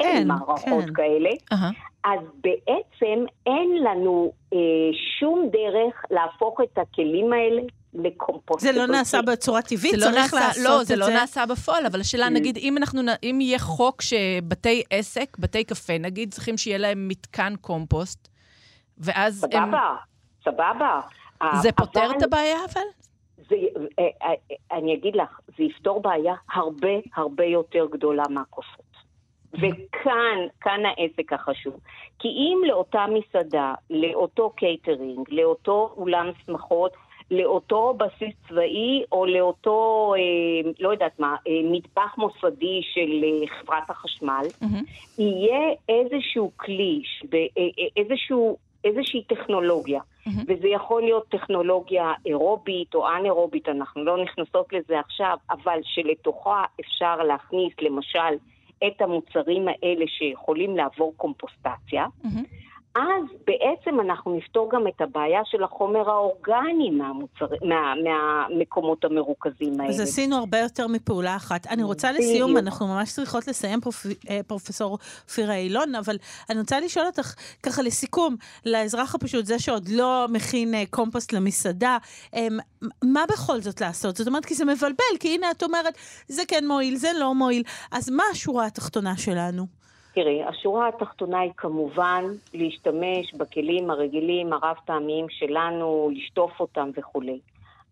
אין, 0.00 0.16
אין 0.16 0.28
מערכות 0.28 0.84
כן. 0.84 0.92
כאלה, 0.94 1.30
uh-huh. 1.30 1.74
אז 2.04 2.20
בעצם 2.40 3.24
אין 3.46 3.82
לנו 3.84 4.32
אה, 4.52 4.58
שום 5.18 5.48
דרך 5.52 6.04
להפוך 6.10 6.60
את 6.60 6.78
הכלים 6.78 7.32
האלה 7.32 7.62
לקומפוסט. 7.94 8.60
זה 8.60 8.72
לא 8.72 8.86
נעשה 8.86 9.22
בצורה 9.22 9.62
טבעית, 9.62 9.94
צריך 9.94 10.04
לא 10.04 10.20
נעשה, 10.20 10.36
לעשות 10.36 10.64
לא, 10.64 10.80
את 10.80 10.86
זה. 10.86 10.96
לא, 10.96 11.06
זה 11.06 11.12
לא 11.12 11.20
נעשה 11.20 11.46
בפועל, 11.46 11.86
אבל 11.86 12.00
השאלה, 12.00 12.26
mm. 12.26 12.30
נגיד, 12.30 12.56
אם 12.56 12.76
אנחנו, 12.76 13.02
אם 13.22 13.38
יהיה 13.40 13.58
חוק 13.58 14.02
שבתי 14.02 14.82
עסק, 14.90 15.36
בתי 15.38 15.64
קפה, 15.64 15.98
נגיד, 15.98 16.32
צריכים 16.32 16.56
שיהיה 16.56 16.78
להם 16.78 17.08
מתקן 17.08 17.54
קומפוסט, 17.60 18.28
ואז 18.98 19.40
סבבה, 19.40 19.58
הם... 19.58 19.70
סבבה, 20.44 21.00
סבבה. 21.40 21.62
זה 21.62 21.72
פותר 21.72 22.06
אבל... 22.06 22.16
את 22.18 22.22
הבעיה, 22.22 22.58
אבל? 22.72 22.82
זה, 23.48 23.56
אה, 23.98 24.04
אה, 24.22 24.78
אני 24.78 24.94
אגיד 24.94 25.16
לך, 25.16 25.40
זה 25.58 25.64
יפתור 25.64 26.02
בעיה 26.02 26.34
הרבה 26.52 26.88
הרבה 27.16 27.44
יותר 27.44 27.86
גדולה 27.92 28.22
מהכוסות. 28.30 28.84
וכאן, 29.52 30.38
כאן 30.60 30.80
העסק 30.86 31.32
החשוב. 31.32 31.80
כי 32.18 32.28
אם 32.28 32.58
לאותה 32.66 33.04
מסעדה, 33.08 33.74
לאותו 33.90 34.50
קייטרינג, 34.50 35.26
לאותו 35.30 35.94
אולם 35.96 36.30
שמחות, 36.46 36.92
לאותו 37.30 37.94
בסיס 37.98 38.34
צבאי 38.48 39.04
או 39.12 39.26
לאותו, 39.26 40.14
אה, 40.16 40.70
לא 40.80 40.88
יודעת 40.92 41.20
מה, 41.20 41.36
אה, 41.48 41.52
מטבח 41.64 42.18
מוסדי 42.18 42.80
של 42.82 43.24
אה, 43.24 43.58
חברת 43.58 43.90
החשמל, 43.90 44.46
mm-hmm. 44.62 45.22
יהיה 45.22 45.74
איזשהו 45.88 46.50
כלי, 46.56 47.02
אה, 47.34 47.38
אה, 47.58 47.86
איזשהו, 47.96 48.56
איזושהי 48.84 49.22
טכנולוגיה. 49.24 50.00
Mm-hmm. 50.00 50.42
וזה 50.48 50.68
יכול 50.68 51.02
להיות 51.02 51.28
טכנולוגיה 51.28 52.12
אירובית 52.26 52.94
או 52.94 53.08
אנאירובית, 53.08 53.68
אנחנו 53.68 54.04
לא 54.04 54.22
נכנסות 54.22 54.72
לזה 54.72 55.00
עכשיו, 55.00 55.36
אבל 55.50 55.78
שלתוכה 55.82 56.64
אפשר 56.80 57.16
להכניס 57.16 57.72
למשל 57.82 58.34
את 58.86 59.00
המוצרים 59.00 59.68
האלה 59.68 60.04
שיכולים 60.06 60.76
לעבור 60.76 61.14
קומפוסטציה. 61.16 62.06
Mm-hmm. 62.06 62.64
אז 62.94 63.24
בעצם 63.46 64.00
אנחנו 64.00 64.36
נפתור 64.36 64.70
גם 64.72 64.88
את 64.88 65.00
הבעיה 65.00 65.40
של 65.44 65.62
החומר 65.62 66.10
האורגני 66.10 66.90
מהמוצר, 66.90 67.46
מה, 67.62 67.94
מהמקומות 68.04 69.04
המרוכזים 69.04 69.80
האלה. 69.80 69.90
אז 69.90 70.00
עשינו 70.00 70.36
הרבה 70.36 70.58
יותר 70.58 70.86
מפעולה 70.86 71.36
אחת. 71.36 71.66
אני 71.66 71.82
רוצה 71.82 72.12
לסיום. 72.12 72.56
אנחנו 72.56 72.86
ממש 72.86 73.12
צריכות 73.12 73.48
לסיים, 73.48 73.80
פרופ... 73.80 74.06
אה, 74.30 74.40
פרופסור 74.46 74.98
אופירה 75.28 75.54
אילון, 75.54 75.94
אבל 75.94 76.16
אני 76.50 76.58
רוצה 76.58 76.80
לשאול 76.80 77.06
אותך, 77.06 77.34
ככה 77.62 77.82
לסיכום, 77.82 78.36
לאזרח 78.66 79.14
הפשוט, 79.14 79.46
זה 79.46 79.58
שעוד 79.58 79.88
לא 79.88 80.26
מכין 80.28 80.74
אה, 80.74 80.82
קומפוסט 80.90 81.32
למסעדה, 81.32 81.98
אמ, 82.34 82.58
מה 83.04 83.24
בכל 83.28 83.60
זאת 83.60 83.80
לעשות? 83.80 84.16
זאת 84.16 84.26
אומרת, 84.26 84.44
כי 84.44 84.54
זה 84.54 84.64
מבלבל, 84.64 85.14
כי 85.20 85.34
הנה 85.34 85.50
את 85.50 85.62
אומרת, 85.62 85.94
זה 86.28 86.42
כן 86.48 86.66
מועיל, 86.66 86.96
זה 86.96 87.08
לא 87.18 87.34
מועיל. 87.34 87.62
אז 87.92 88.10
מה 88.10 88.24
השורה 88.32 88.66
התחתונה 88.66 89.16
שלנו? 89.16 89.84
תראי, 90.14 90.44
השורה 90.44 90.88
התחתונה 90.88 91.40
היא 91.40 91.52
כמובן 91.56 92.24
להשתמש 92.54 93.34
בכלים 93.34 93.90
הרגילים, 93.90 94.52
הרב-פעמיים 94.52 95.26
שלנו, 95.28 96.10
לשטוף 96.14 96.60
אותם 96.60 96.90
וכולי. 96.96 97.38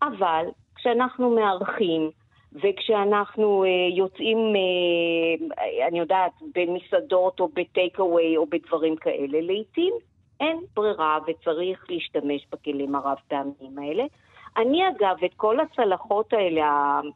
אבל 0.03 0.47
כשאנחנו 0.75 1.35
מארחים, 1.35 2.11
וכשאנחנו 2.53 3.65
uh, 3.65 3.97
יוצאים, 3.97 4.39
uh, 4.39 5.61
אני 5.89 5.99
יודעת, 5.99 6.33
במסעדות 6.55 7.41
או 7.41 7.49
בטייק 7.49 7.99
אווי 8.01 8.37
או 8.37 8.47
בדברים 8.47 8.97
כאלה, 8.97 9.41
לעיתים 9.41 9.95
אין 10.41 10.57
ברירה 10.77 11.19
וצריך 11.27 11.87
להשתמש 11.89 12.47
בכלים 12.53 12.95
הרב-פעמיים 12.95 13.79
האלה. 13.79 14.05
אני 14.57 14.83
אגב, 14.89 15.17
את 15.25 15.35
כל 15.37 15.57
הצלחות 15.61 16.33
האלה, 16.33 16.65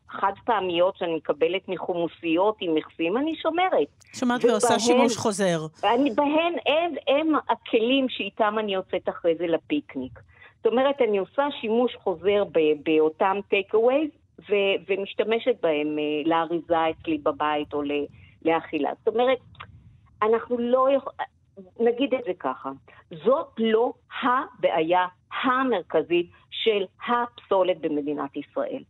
החד 0.09 0.33
פעמיות 0.45 0.97
שאני 0.97 1.15
מקבלת 1.15 1.69
מחומוסיות 1.69 2.57
עם 2.61 2.75
מכסים, 2.75 3.17
אני 3.17 3.37
שומרת. 3.37 3.89
שומעת 4.13 4.45
ועושה 4.45 4.79
שימוש 4.79 5.17
חוזר. 5.17 5.67
אני, 5.85 6.11
בהן 6.11 6.55
הם, 6.67 6.95
הם 7.09 7.33
הכלים 7.49 8.09
שאיתם 8.09 8.57
אני 8.59 8.75
יוצאת 8.75 9.09
אחרי 9.09 9.35
זה 9.39 9.47
לפיקניק. 9.47 10.21
זאת 10.57 10.67
אומרת, 10.67 11.03
אני 11.09 11.19
עושה 11.19 11.47
שימוש 11.61 11.97
חוזר 11.97 12.45
באותם 12.85 13.37
טייק 13.49 13.75
אווייז, 13.75 14.11
ומשתמשת 14.89 15.57
בהם 15.63 15.97
uh, 15.97 16.29
לאריזה 16.29 16.91
אצלי 16.91 17.19
בבית 17.19 17.75
או 17.75 17.83
לאכילה. 18.45 18.91
זאת 18.99 19.15
אומרת, 19.15 19.39
אנחנו 20.23 20.59
לא 20.59 20.89
יכולים... 20.97 21.36
נגיד 21.81 22.15
את 22.15 22.25
זה 22.25 22.33
ככה, 22.39 22.71
זאת 23.25 23.49
לא 23.59 23.93
הבעיה 24.23 25.07
המרכזית 25.43 26.31
של 26.51 26.85
הפסולת 27.09 27.81
במדינת 27.81 28.37
ישראל. 28.37 28.83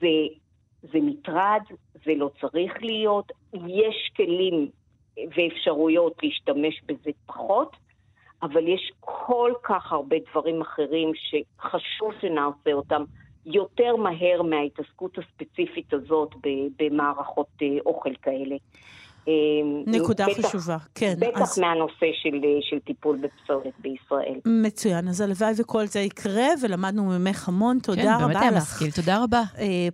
זה, 0.00 0.16
זה 0.82 0.98
מטרד, 1.02 1.62
זה 2.04 2.12
לא 2.16 2.30
צריך 2.40 2.72
להיות, 2.80 3.32
יש 3.54 4.10
כלים 4.16 4.70
ואפשרויות 5.16 6.22
להשתמש 6.22 6.82
בזה 6.86 7.10
פחות, 7.26 7.76
אבל 8.42 8.68
יש 8.68 8.92
כל 9.00 9.52
כך 9.62 9.92
הרבה 9.92 10.16
דברים 10.30 10.60
אחרים 10.60 11.12
שחשוב 11.14 12.12
שנעשה 12.20 12.72
אותם 12.72 13.04
יותר 13.46 13.96
מהר 13.96 14.42
מההתעסקות 14.42 15.18
הספציפית 15.18 15.92
הזאת 15.92 16.34
במערכות 16.78 17.48
אה, 17.62 17.68
אוכל 17.86 18.14
כאלה. 18.22 18.56
אה, 19.28 19.32
נקודה 19.86 20.26
בטח, 20.26 20.48
חשובה, 20.48 20.76
כן. 20.94 21.14
בטח 21.18 21.40
אז... 21.40 21.58
מהנושא 21.58 22.06
של, 22.22 22.34
אה, 22.44 22.58
של 22.60 22.78
טיפול 22.78 23.16
בפסולת 23.16 23.72
בישראל. 23.78 24.40
מצוין, 24.46 25.08
אז 25.08 25.20
הלוואי 25.20 25.52
וכל 25.58 25.86
זה 25.86 26.00
יקרה, 26.00 26.46
ולמדנו 26.62 27.04
ממך 27.04 27.48
המון, 27.48 27.78
תודה 27.78 28.02
כן, 28.02 28.08
רבה 28.08 28.26
לך. 28.26 28.26
כן, 28.26 28.40
באמת 28.40 28.52
היה 28.52 28.60
משכיל, 28.60 28.90
תודה 28.90 29.22
רבה. 29.22 29.42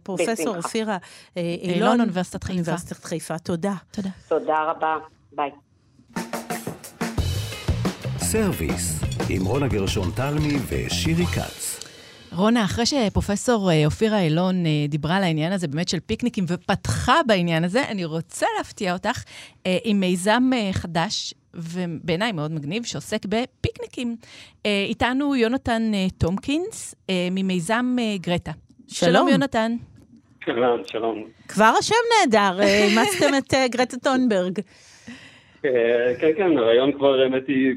פרופסור 0.03 0.57
אופירה 0.57 0.97
אילון, 1.37 2.01
אוניברסיטת 2.01 2.45
חיפה. 2.45 2.53
אוניברסיטת 2.53 3.05
חיפה, 3.05 3.39
תודה. 3.39 3.75
תודה. 3.91 4.11
תודה 4.29 4.71
רבה, 4.71 4.97
ביי. 5.33 5.51
סרוויס, 8.19 9.01
עם 9.29 9.45
רונה 9.45 9.69
גרשון 9.69 10.11
תלמי 10.17 10.57
ושירי 10.69 11.27
כץ. 11.27 11.90
רונה, 12.41 12.65
אחרי 12.65 12.87
שפרופסור 12.87 13.71
אה, 13.71 13.87
אופירה 13.87 14.21
אילון 14.21 14.67
אה, 14.67 14.71
דיברה 14.89 15.17
על 15.17 15.23
העניין 15.23 15.53
הזה 15.53 15.69
באמת 15.69 15.89
של 15.89 16.01
פיקניקים 16.01 16.45
ופתחה 16.49 17.21
בעניין 17.27 17.65
הזה, 17.65 17.89
אני 17.89 18.05
רוצה 18.05 18.47
להפתיע 18.59 18.93
אותך 18.93 19.25
אה, 19.67 19.79
עם 19.85 20.01
מיזם 20.01 20.43
חדש 20.73 21.35
ובעיניי 21.55 22.33
מאוד 22.33 22.53
מגניב, 22.53 22.85
שעוסק 22.85 23.19
בפיקניקים. 23.29 24.17
איתנו 24.65 25.37
יונתן 25.37 25.83
טומקינס 26.19 26.95
ממיזם 27.31 27.97
גרטה. 28.21 28.51
שלום, 28.89 29.13
שלום 29.13 29.29
יונתן. 29.29 29.73
שלום, 30.45 30.81
שלום. 30.87 31.25
כבר 31.49 31.73
השם 31.79 31.95
נהדר, 32.21 32.61
אימצתם 32.89 33.35
את 33.39 33.55
גרטה 33.71 33.97
טונברג. 33.97 34.59
כן, 35.63 36.31
כן, 36.37 36.59
הרעיון 36.59 36.93
כבר, 36.93 37.21
האמת 37.21 37.49
היא, 37.49 37.77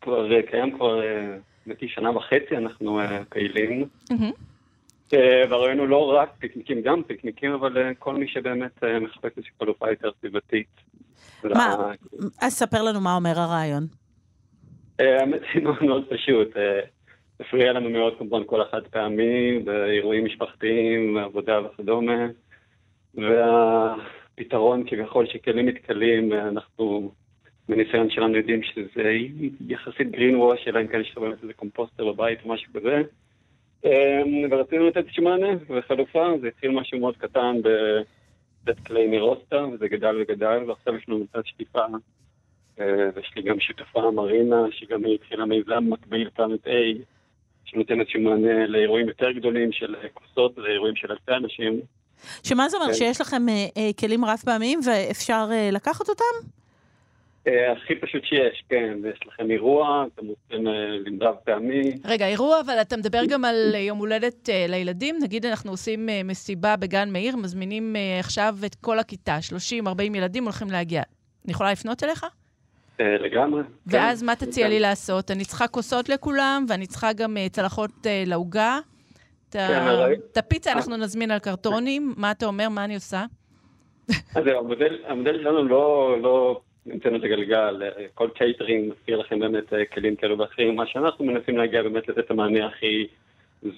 כבר 0.00 0.42
קיים 0.50 0.76
כבר 0.76 1.00
לדעתי 1.66 1.88
שנה 1.88 2.16
וחצי 2.16 2.56
אנחנו 2.56 3.00
uh, 3.00 3.04
פעילים. 3.28 3.84
Mm-hmm. 4.12 5.14
והרעיון 5.50 5.78
הוא 5.78 5.88
לא 5.88 6.14
רק 6.16 6.30
פיקניקים, 6.38 6.82
גם 6.82 7.02
פיקניקים, 7.02 7.52
אבל 7.52 7.76
uh, 7.76 7.94
כל 7.98 8.14
מי 8.14 8.28
שבאמת 8.28 8.84
מחפש 9.00 9.30
איזושהי 9.36 9.54
חלופה 9.58 9.90
יותר 9.90 10.10
סביבתית. 10.20 10.80
מה? 11.44 11.92
אז 12.40 12.52
ספר 12.52 12.82
לנו 12.82 13.00
מה 13.00 13.14
אומר 13.14 13.40
הרעיון. 13.40 13.86
האמת 14.98 15.40
היא 15.54 15.62
מאוד 15.62 15.82
מאוד 15.82 16.04
פשוט. 16.10 16.48
הפריע 17.40 17.72
לנו 17.72 17.90
מאוד 17.90 18.18
כמובן 18.18 18.44
כל 18.46 18.60
החד 18.60 18.86
פעמי, 18.90 19.58
באירועים 19.58 20.24
משפחתיים, 20.24 21.18
עבודה 21.18 21.60
וכדומה. 21.60 22.26
והפתרון 23.14 24.84
כביכול 24.86 25.26
שכלים 25.26 25.66
מתכלים, 25.66 26.32
אנחנו 26.32 27.12
מניסיון 27.72 28.10
שלנו 28.10 28.36
יודעים 28.36 28.62
שזה 28.62 29.12
יחסית 29.68 30.14
green 30.14 30.36
wash, 30.36 30.68
אלא 30.68 30.80
אם 30.80 30.86
כן 30.86 31.00
יש 31.00 31.14
באמת 31.16 31.42
איזה 31.42 31.52
קומפוסטר 31.52 32.12
בבית 32.12 32.38
או 32.44 32.48
משהו 32.48 32.72
כזה. 32.74 33.02
אמ, 33.84 34.48
ורצינו 34.50 34.88
לתת 34.88 34.96
איזשהו 34.96 35.24
מענה 35.24 35.46
וחלופה, 35.68 36.26
זה 36.40 36.48
התחיל 36.48 36.70
משהו 36.70 36.98
מאוד 36.98 37.16
קטן 37.16 37.56
בבית 37.62 38.86
כלי 38.86 39.06
מרוסטה, 39.06 39.64
וזה 39.72 39.88
גדל 39.88 40.16
וגדל, 40.20 40.58
ועכשיו 40.66 40.96
יש 40.96 41.08
לנו 41.08 41.18
מצד 41.18 41.46
שטיפה, 41.46 41.84
אה, 42.80 43.10
ויש 43.14 43.32
לי 43.36 43.42
גם 43.42 43.60
שותפה 43.60 44.10
מרינה, 44.10 44.62
שגם 44.70 45.04
היא 45.04 45.14
התחילה 45.14 45.44
מיזם 45.44 45.84
מקביל 45.90 46.30
פלנט 46.34 46.66
A, 46.66 46.70
שנותן 47.64 48.00
איזשהו 48.00 48.20
מענה 48.20 48.66
לאירועים 48.66 49.08
יותר 49.08 49.32
גדולים 49.32 49.72
של 49.72 49.94
כוסות, 50.14 50.58
לאירועים 50.58 50.96
של 50.96 51.12
אלפי 51.12 51.32
אנשים. 51.32 51.80
שמה 52.42 52.68
זה 52.68 52.76
אומר, 52.76 52.88
כן. 52.88 52.94
שיש 52.94 53.20
לכם 53.20 53.48
אה, 53.48 53.66
אה, 53.76 53.90
כלים 54.00 54.24
רב 54.24 54.38
פעמיים 54.44 54.80
ואפשר 54.86 55.48
לקחת 55.72 56.08
אותם? 56.08 56.61
אה, 57.46 57.72
הכי 57.72 57.94
פשוט 57.94 58.24
שיש, 58.24 58.64
כן. 58.68 58.98
יש 59.12 59.20
לכם 59.26 59.50
אירוע, 59.50 60.04
אתם 60.14 60.26
רוצים 60.26 60.68
אה, 60.68 60.72
לרב 61.20 61.34
פעמי. 61.44 61.90
רגע, 62.04 62.26
אירוע, 62.26 62.60
אבל 62.60 62.74
אתה 62.80 62.96
מדבר 62.96 63.24
גם 63.28 63.44
על 63.44 63.74
יום 63.74 63.98
הולדת 63.98 64.48
אה, 64.48 64.66
לילדים? 64.68 65.16
נגיד 65.22 65.46
אנחנו 65.46 65.70
עושים 65.70 66.08
מסיבה 66.24 66.76
בגן 66.76 67.12
מאיר, 67.12 67.36
מזמינים 67.36 67.96
עכשיו 68.20 68.54
את 68.66 68.74
כל 68.74 68.98
הכיתה, 68.98 69.38
30-40 69.86 70.02
ילדים 70.14 70.44
הולכים 70.44 70.70
להגיע. 70.70 71.02
אני 71.44 71.52
יכולה 71.52 71.72
לפנות 71.72 72.02
אליך? 72.02 72.26
לגמרי. 72.98 73.62
ואז 73.86 74.20
כן. 74.20 74.26
מה 74.26 74.36
תציע 74.36 74.68
לי 74.68 74.80
לעשות? 74.80 75.30
אני 75.30 75.44
צריכה 75.44 75.68
כוסות 75.68 76.08
לכולם, 76.08 76.64
ואני 76.68 76.86
צריכה 76.86 77.12
גם 77.12 77.36
צלחות 77.52 77.90
לעוגה. 78.26 78.78
את 79.48 79.56
כן, 79.56 80.10
הפיצה 80.36 80.72
אנחנו 80.72 80.96
נזמין 80.96 81.30
על 81.30 81.38
קרטונים, 81.38 82.14
מה 82.16 82.30
אתה 82.30 82.46
אומר? 82.46 82.68
מה 82.68 82.84
אני 82.84 82.94
עושה? 82.94 83.24
אז 84.10 84.44
המודל 85.06 85.38
שלנו 85.42 85.64
לא, 85.64 86.16
לא 86.22 86.60
המצאנו 86.86 87.16
את 87.16 87.24
הגלגל, 87.24 87.82
כל 88.14 88.28
קייטרינג 88.34 88.92
מזכיר 88.92 89.18
לכם 89.18 89.38
באמת 89.38 89.72
אה, 89.72 89.84
כלים 89.84 90.16
כאלו 90.16 90.38
ואחרים. 90.38 90.76
מה 90.76 90.86
שאנחנו 90.86 91.24
מנסים 91.24 91.58
להגיע 91.58 91.82
באמת 91.82 92.08
לתת 92.08 92.18
את 92.18 92.30
המענה 92.30 92.66
הכי 92.66 93.06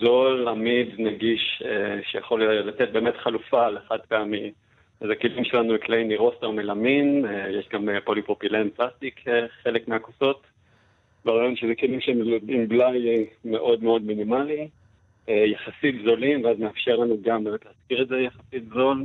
זול, 0.00 0.48
עמיד, 0.48 0.88
נגיש, 0.98 1.62
אה, 1.64 1.98
שיכול 2.02 2.44
לתת 2.44 2.88
באמת 2.92 3.16
חלופה 3.16 3.68
לחד 3.68 3.98
פעמי. 4.08 4.52
אז 5.00 5.10
הכלים 5.10 5.44
שלנו 5.44 5.74
כלי 5.86 6.04
נירוסטר 6.04 6.50
מלמין, 6.50 7.24
אה, 7.26 7.50
יש 7.50 7.68
גם 7.68 7.88
פוליפרופילן 8.04 8.68
פלסטיק, 8.70 9.24
חלק 9.62 9.88
מהכוסות. 9.88 10.42
ברעיון 11.24 11.56
שזה 11.56 11.74
כלים 11.74 12.00
שהם 12.00 12.20
עם 12.48 12.68
בלאי 12.68 13.26
מאוד 13.44 13.84
מאוד 13.84 14.02
מינימלי, 14.02 14.68
יחסית 15.28 15.94
זולים, 16.04 16.44
ואז 16.44 16.58
מאפשר 16.58 16.96
לנו 16.96 17.16
גם 17.22 17.44
באמת 17.44 17.60
להזכיר 17.64 18.02
את 18.02 18.08
זה 18.08 18.18
יחסית 18.18 18.64
זול. 18.74 19.04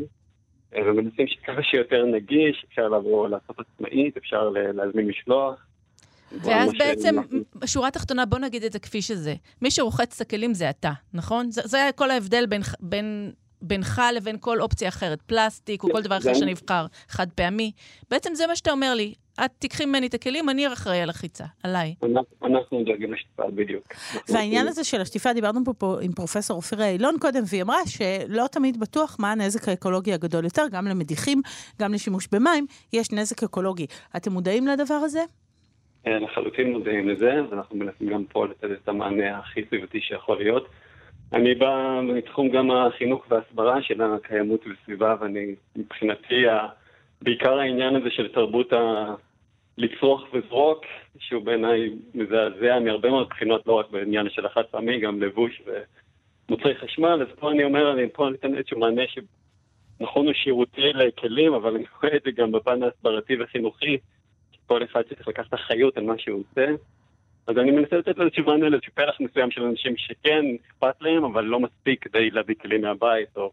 ומנסים 0.74 1.28
שכמה 1.28 1.64
שיותר 1.64 2.06
נגיש, 2.06 2.66
אפשר 2.70 2.88
לבוא 2.88 3.30
לעשות 3.30 3.56
עצמאית, 3.60 4.18
אפשר 4.18 4.50
להזמין 4.50 5.08
משלוח. 5.08 5.66
ואז 6.32 6.72
בעצם, 6.80 7.16
שורה 7.66 7.92
תחתונה, 7.92 8.26
בוא 8.26 8.40
נגיד 8.40 8.64
את 8.64 8.72
זה 8.72 8.80
כפי 8.80 9.02
שזה. 9.02 9.36
מי 9.62 9.72
שרוחץ 9.72 10.16
את 10.16 10.28
הכלים 10.28 10.54
זה 10.54 10.70
אתה, 10.70 10.92
נכון? 11.14 11.52
זה, 11.52 11.62
זה 11.66 11.90
כל 11.96 12.12
ההבדל 12.12 12.46
בין, 12.46 12.62
בין, 12.80 13.32
בינך 13.62 14.02
לבין 14.16 14.38
כל 14.40 14.62
אופציה 14.62 14.88
אחרת, 14.88 15.22
פלסטיק 15.22 15.84
או 15.84 15.90
כל 15.92 16.02
דבר 16.02 16.18
אחר 16.18 16.34
שנבחר, 16.34 16.86
חד 17.08 17.28
פעמי. 17.36 17.72
בעצם 18.12 18.36
זה 18.36 18.48
מה 18.48 18.56
שאתה 18.56 18.72
אומר 18.72 18.94
לי, 18.94 19.14
את 19.46 19.52
תיקחי 19.60 19.86
ממני 19.86 20.08
את 20.08 20.14
הכלים, 20.14 20.50
אני 20.50 20.74
אחראי 20.74 21.02
על 21.02 21.10
החיצה, 21.10 21.44
עליי. 21.64 21.96
אנחנו 22.44 22.84
דואגים 22.84 23.14
לשטיפה, 23.14 23.44
בדיוק. 23.56 23.84
והעניין 24.30 24.68
הזה 24.68 24.84
של 24.84 25.02
השטיפה, 25.02 25.34
דיברנו 25.34 25.60
פה, 25.78 25.98
עם 26.02 26.12
פרופסור 26.12 26.58
אופירה 26.58 26.90
אילון 26.90 27.16
קודם, 27.22 27.42
והיא 27.50 27.64
אמרה 27.64 27.78
שלא 27.86 28.48
תמיד 28.52 28.80
בטוח 28.80 29.18
מה 29.20 29.32
הנזק 29.32 29.70
האקולוגי 29.70 30.14
הגדול 30.14 30.44
יותר, 30.44 30.64
גם 30.72 30.88
למדיחים, 30.88 31.42
גם 31.82 31.94
לשימוש 31.94 32.28
במים, 32.32 32.66
יש 32.94 33.12
נזק 33.12 33.44
אקולוגי. 33.44 33.86
אתם 34.18 34.32
מודעים 34.32 34.68
לדבר 34.68 34.94
הזה? 34.94 35.22
אה, 36.08 36.20
לחלוטין 36.20 36.72
מודעים 36.72 37.10
לזה, 37.10 37.32
ואנחנו 37.50 37.78
מנסים 37.78 38.10
גם 38.10 38.24
פה 38.26 38.46
לתת 38.46 38.72
את 38.84 38.88
המענה 38.88 39.40
הכי 39.40 39.62
סביבתי 39.70 40.02
שיכול 40.02 40.38
להיות. 40.38 40.68
אני 41.34 41.56
בא 41.56 42.02
מתחום 42.04 42.50
גם 42.50 42.72
החינוך 42.72 43.26
וההסברה 43.30 43.82
של 43.82 44.02
הקיימות 44.02 44.62
וסביבה, 44.68 45.16
ואני 45.20 45.56
מבחינתי, 45.76 46.44
בעיקר 47.22 47.60
העניין 47.60 47.96
הזה 47.96 48.10
של 48.10 48.28
תרבות 48.28 48.74
לצרוך 49.80 50.22
וזרוק, 50.34 50.86
שהוא 51.20 51.44
בעיניי 51.44 51.90
מזעזע 52.14 52.80
מהרבה 52.80 53.10
מאוד 53.10 53.30
בחינות, 53.30 53.68
לא 53.68 53.74
רק 53.74 53.90
בעניין 53.90 54.30
של 54.30 54.46
החד 54.46 54.64
פעמי, 54.72 55.00
גם 55.00 55.22
לבוש 55.22 55.62
ומוצרי 56.50 56.76
חשמל, 56.76 57.22
אז 57.22 57.40
פה 57.40 57.52
אני 57.52 57.64
אומר, 57.64 57.94
אני 57.94 58.10
פה 58.14 58.28
אני 58.28 58.36
אתן 58.36 58.56
איזשהו 58.56 58.80
מענה 58.80 59.02
נכון 60.00 60.26
הוא 60.26 60.34
שירותי 60.34 60.94
לכלים, 60.94 61.54
אבל 61.54 61.76
אני 61.76 61.84
רואה 62.02 62.16
את 62.16 62.22
זה 62.26 62.32
גם 62.32 62.52
בפן 62.52 62.84
ההסברתי 62.84 63.36
והחינוכי, 63.36 63.98
כל 64.66 64.84
אחד 64.84 65.02
צריך 65.02 65.28
לקחת 65.28 65.54
אחריות 65.54 65.98
על 65.98 66.04
מה 66.04 66.14
שהוא 66.18 66.44
עושה. 66.52 66.66
אז 67.48 67.58
אני 67.58 67.72
מנסה 67.72 67.98
לתת 67.98 68.18
לו 68.18 68.26
איזשהו 68.26 68.46
מענה 68.46 68.70
לאיזשהו 68.70 68.94
פלח 68.96 69.16
מסוים 69.20 69.52
של 69.52 69.64
אנשים 69.64 69.98
שכן 69.98 70.46
אכפת 70.68 71.02
להם, 71.02 71.24
אבל 71.24 71.44
לא 71.46 71.60
מספיק 71.60 72.04
כדי 72.04 72.30
להביא 72.30 72.56
כלים 72.62 72.82
מהבית 72.82 73.38
או 73.38 73.52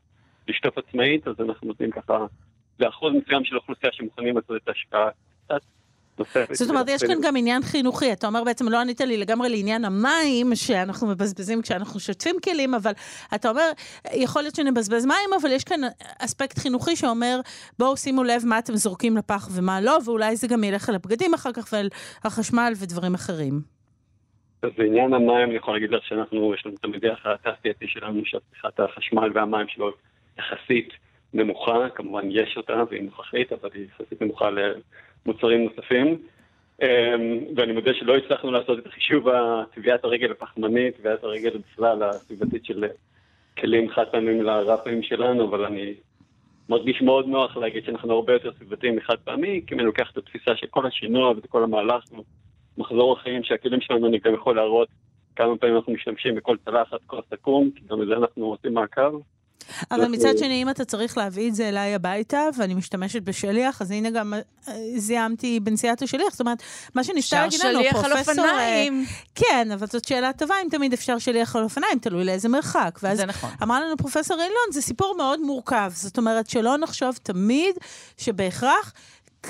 לשטוף 0.48 0.78
עצמאית, 0.78 1.28
אז 1.28 1.40
אנחנו 1.40 1.68
נותנים 1.68 1.90
ככה, 1.90 2.26
לאחוז 2.80 3.12
מסוים 3.14 3.44
של 3.44 3.56
אוכלוסייה 3.56 3.92
שמוכנים 3.92 4.36
לעשות 4.36 4.62
את 4.62 4.68
ההשקעה 4.68 5.08
קצת. 5.44 5.60
זאת 6.52 6.70
אומרת, 6.70 6.88
יש 6.88 7.02
כאן 7.02 7.18
גם 7.22 7.36
עניין 7.36 7.62
חינוכי. 7.62 8.12
אתה 8.12 8.26
אומר 8.26 8.44
בעצם, 8.44 8.68
לא 8.68 8.80
ענית 8.80 9.00
לי 9.00 9.16
לגמרי 9.16 9.48
לעניין 9.48 9.84
המים 9.84 10.54
שאנחנו 10.54 11.06
מבזבזים 11.06 11.62
כשאנחנו 11.62 12.00
שוטפים 12.00 12.36
כלים, 12.44 12.74
אבל 12.74 12.92
אתה 13.34 13.50
אומר, 13.50 13.70
יכול 14.14 14.42
להיות 14.42 14.54
שנבזבז 14.54 15.06
מים, 15.06 15.30
אבל 15.40 15.50
יש 15.50 15.64
כאן 15.64 15.80
אספקט 16.18 16.58
חינוכי 16.58 16.96
שאומר, 16.96 17.40
בואו 17.78 17.96
שימו 17.96 18.24
לב 18.24 18.42
מה 18.44 18.58
אתם 18.58 18.76
זורקים 18.76 19.16
לפח 19.16 19.48
ומה 19.52 19.80
לא, 19.80 19.98
ואולי 20.04 20.36
זה 20.36 20.46
גם 20.48 20.64
ילך 20.64 20.88
על 20.88 20.94
הבגדים 20.94 21.34
אחר 21.34 21.52
כך 21.52 21.68
ועל 21.72 21.88
החשמל 22.24 22.72
ודברים 22.76 23.14
אחרים. 23.14 23.60
אז 24.62 24.70
בעניין 24.78 25.14
המים, 25.14 25.48
אני 25.48 25.56
יכול 25.56 25.74
להגיד 25.74 25.90
לך 25.90 26.04
שאנחנו, 26.04 26.54
יש 26.54 26.66
לנו 26.66 26.74
את 26.80 26.84
המדיח 26.84 27.26
התעשייתי 27.26 27.86
שלנו, 27.88 28.20
שהצריכת 28.24 28.80
החשמל 28.80 29.30
והמים 29.34 29.68
שלו 29.68 29.90
יחסית 30.38 30.88
נמוכה, 31.32 31.88
כמובן 31.94 32.30
יש 32.30 32.54
אותה 32.56 32.82
והיא 32.90 33.02
נוכחית, 33.02 33.52
אבל 33.52 33.68
היא 33.74 33.86
יחסית 33.94 34.22
נמוכה 34.22 34.50
מוצרים 35.26 35.64
נוספים. 35.64 36.18
אמ, 36.82 37.38
ואני 37.56 37.72
מודה 37.72 37.94
שלא 37.94 38.16
הצלחנו 38.16 38.50
לעשות 38.50 38.78
את 38.78 38.86
החישוב 38.86 39.26
טביעת 39.74 40.04
הרגל 40.04 40.30
הפחמנית, 40.30 40.96
טביעת 40.96 41.24
הרגל 41.24 41.50
בכלל 41.58 42.02
הסביבתית 42.02 42.64
של 42.64 42.84
כלים 43.58 43.90
חד 43.90 44.04
פעמים 44.12 44.42
לרפאים 44.42 45.02
שלנו, 45.02 45.48
אבל 45.48 45.64
אני 45.64 45.94
מרגיש 46.68 47.02
מאוד 47.02 47.26
נוח 47.26 47.56
להגיד 47.56 47.84
שאנחנו 47.84 48.14
הרבה 48.14 48.32
יותר 48.32 48.52
סביבתיים 48.52 48.96
מחד 48.96 49.16
פעמי, 49.24 49.60
כי 49.66 49.74
אני 49.74 49.82
לוקח 49.82 50.10
את 50.12 50.16
התפיסה 50.16 50.56
של 50.56 50.66
כל 50.66 50.86
השינוע 50.86 51.30
ואת 51.30 51.46
כל 51.46 51.62
המהלך, 51.62 52.04
מחזור 52.78 53.12
החיים 53.12 53.42
שהכלים 53.42 53.80
שלנו, 53.80 54.06
אני 54.06 54.18
גם 54.18 54.34
יכול 54.34 54.56
להראות 54.56 54.88
כמה 55.36 55.56
פעמים 55.56 55.76
אנחנו 55.76 55.92
משתמשים 55.92 56.34
בכל 56.34 56.56
צלחת, 56.64 56.98
כל 57.06 57.20
סכו"ם, 57.30 57.70
כי 57.74 57.80
גם 57.90 58.02
לזה 58.02 58.16
אנחנו 58.16 58.44
עושים 58.44 58.74
מעקב. 58.74 59.20
אבל 59.90 60.08
מצד 60.08 60.38
שני, 60.38 60.62
אם 60.62 60.70
אתה 60.70 60.84
צריך 60.84 61.18
להביא 61.18 61.48
את 61.48 61.54
זה 61.54 61.68
אליי 61.68 61.94
הביתה, 61.94 62.48
ואני 62.56 62.74
משתמשת 62.74 63.22
בשליח, 63.22 63.82
אז 63.82 63.90
הנה 63.90 64.10
גם 64.10 64.34
אה, 64.34 64.74
זיהמתי 64.96 65.60
בנסיעת 65.60 66.02
השליח. 66.02 66.30
זאת 66.30 66.40
אומרת, 66.40 66.62
מה 66.94 67.04
שניסתה 67.04 67.40
להגיד 67.40 67.60
לנו, 67.60 67.80
פרופסור... 67.90 68.12
אפשר 68.12 68.22
שליח 68.24 68.28
על 68.28 68.40
אופניים. 68.40 69.06
כן, 69.34 69.68
אבל 69.74 69.86
זאת 69.86 70.04
שאלה 70.04 70.32
טובה, 70.32 70.54
אם 70.64 70.68
תמיד 70.70 70.92
אפשר 70.92 71.18
שליח 71.18 71.56
על 71.56 71.62
אופניים, 71.62 71.98
תלוי 71.98 72.24
לאיזה 72.24 72.48
מרחק. 72.48 72.98
ואז 73.02 73.18
זה 73.18 73.26
נכון. 73.26 73.50
אמרה 73.62 73.80
לנו 73.80 73.96
פרופסור 73.96 74.36
אילון, 74.36 74.72
זה 74.72 74.82
סיפור 74.82 75.14
מאוד 75.16 75.40
מורכב. 75.40 75.92
זאת 75.94 76.18
אומרת, 76.18 76.50
שלא 76.50 76.76
נחשוב 76.76 77.18
תמיד 77.22 77.74
שבהכרח... 78.18 78.92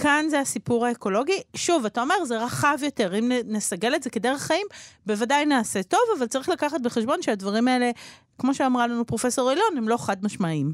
כאן 0.03 0.25
זה 0.29 0.41
הסיפור 0.41 0.87
האקולוגי. 0.87 1.41
שוב, 1.57 1.87
אתה 1.87 2.01
אומר, 2.01 2.15
זה 2.25 2.45
רחב 2.45 2.77
יותר. 2.85 3.19
אם 3.19 3.33
נסגל 3.45 3.95
את 3.95 4.03
זה 4.03 4.11
כדרך 4.11 4.39
חיים, 4.39 4.67
בוודאי 5.07 5.47
נעשה 5.47 5.83
טוב, 5.83 6.01
אבל 6.19 6.27
צריך 6.27 6.49
לקחת 6.49 6.81
בחשבון 6.85 7.23
שהדברים 7.23 7.69
האלה, 7.69 7.91
כמו 8.39 8.55
שאמרה 8.55 8.87
לנו 8.87 9.07
פרופסור 9.07 9.51
אילון, 9.51 9.77
הם 9.77 9.89
לא 9.89 9.97
חד 10.07 10.17
משמעיים. 10.25 10.67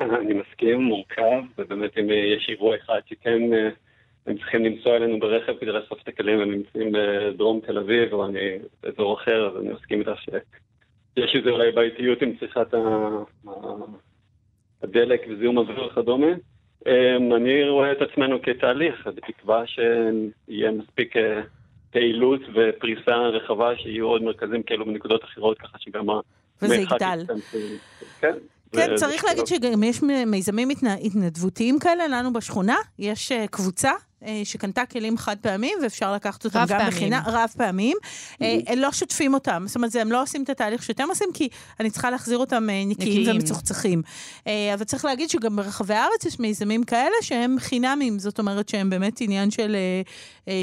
אני 0.00 0.34
מסכים, 0.34 0.80
מורכב, 0.80 1.42
ובאמת 1.58 1.98
אם 1.98 2.10
יש 2.10 2.46
אירוע 2.48 2.76
אחד 2.76 3.00
שכן 3.06 3.52
אה, 3.52 3.68
הם 4.26 4.36
צריכים 4.36 4.64
לנסוע 4.64 4.96
אלינו 4.96 5.20
ברכב 5.20 5.52
כדי 5.60 5.72
לאסוף 5.72 6.02
את 6.02 6.08
הכלים, 6.08 6.40
הם 6.40 6.50
נמצאים 6.50 6.92
בדרום 6.92 7.60
תל 7.66 7.78
אביב, 7.78 8.12
או 8.12 8.26
אני 8.26 8.40
באזור 8.82 9.14
אחר, 9.14 9.48
אז 9.48 9.62
אני 9.62 9.74
מסכים 9.74 10.00
איתך 10.00 10.20
שיש 10.24 11.36
איזה 11.36 11.50
אולי 11.50 11.72
בעייתיות 11.72 12.22
עם 12.22 12.36
צריכת 12.40 12.74
הדלק 14.82 15.20
וזיהום 15.28 15.58
אוויר 15.58 15.86
וכדומה. 15.86 16.26
אמ, 16.86 17.32
אני 17.32 17.68
רואה 17.68 17.92
את 17.92 18.02
עצמנו 18.02 18.42
כתהליך, 18.42 19.06
בתקווה 19.06 19.62
שיהיה 19.66 20.70
מספיק 20.70 21.16
אה, 21.16 21.40
פעילות 21.90 22.40
ופריסה 22.54 23.16
רחבה, 23.16 23.70
שיהיו 23.76 24.06
עוד 24.06 24.22
מרכזים 24.22 24.62
כאלו 24.62 24.86
בנקודות 24.86 25.24
אחרות, 25.24 25.58
ככה 25.58 25.78
שגם 25.78 26.06
וזה 26.62 26.76
יגדל. 26.76 27.24
כן. 28.20 28.34
כן, 28.72 28.94
צריך 28.94 29.24
להגיד 29.24 29.46
שגם 29.46 29.82
יש 29.82 30.02
מיזמים 30.26 30.68
התנדבותיים 31.04 31.78
כאלה 31.78 32.08
לנו 32.08 32.32
בשכונה. 32.32 32.76
יש 32.98 33.32
אה, 33.32 33.46
קבוצה 33.50 33.90
שקנתה 34.44 34.86
כלים 34.86 35.18
חד 35.18 35.36
פעמים, 35.40 35.78
ואפשר 35.82 36.14
לקחת 36.14 36.44
אותם 36.44 36.64
גם 36.68 36.80
בחינם, 36.88 37.22
רב 37.26 37.48
פעמים. 37.56 37.96
אה, 38.42 38.56
הם 38.66 38.78
לא 38.78 38.92
שוטפים 38.92 39.34
אותם, 39.34 39.62
זאת 39.66 39.76
אומרת, 39.76 39.96
הם 39.96 40.12
לא 40.12 40.22
עושים 40.22 40.42
את 40.42 40.50
התהליך 40.50 40.82
שאתם 40.82 41.08
עושים, 41.08 41.28
כי 41.34 41.48
אני 41.80 41.90
צריכה 41.90 42.10
להחזיר 42.10 42.38
אותם 42.38 42.68
נקיים 42.86 43.30
ומצוחצחים. 43.30 44.02
אבל 44.46 44.84
צריך 44.84 45.04
להגיד 45.04 45.30
שגם 45.30 45.56
ברחבי 45.56 45.94
הארץ 45.94 46.24
יש 46.24 46.40
מיזמים 46.40 46.84
כאלה 46.84 47.14
שהם 47.22 47.56
חינמים, 47.58 48.18
זאת 48.18 48.38
אומרת 48.38 48.68
שהם 48.68 48.90
באמת 48.90 49.20
עניין 49.20 49.50
של 49.50 49.76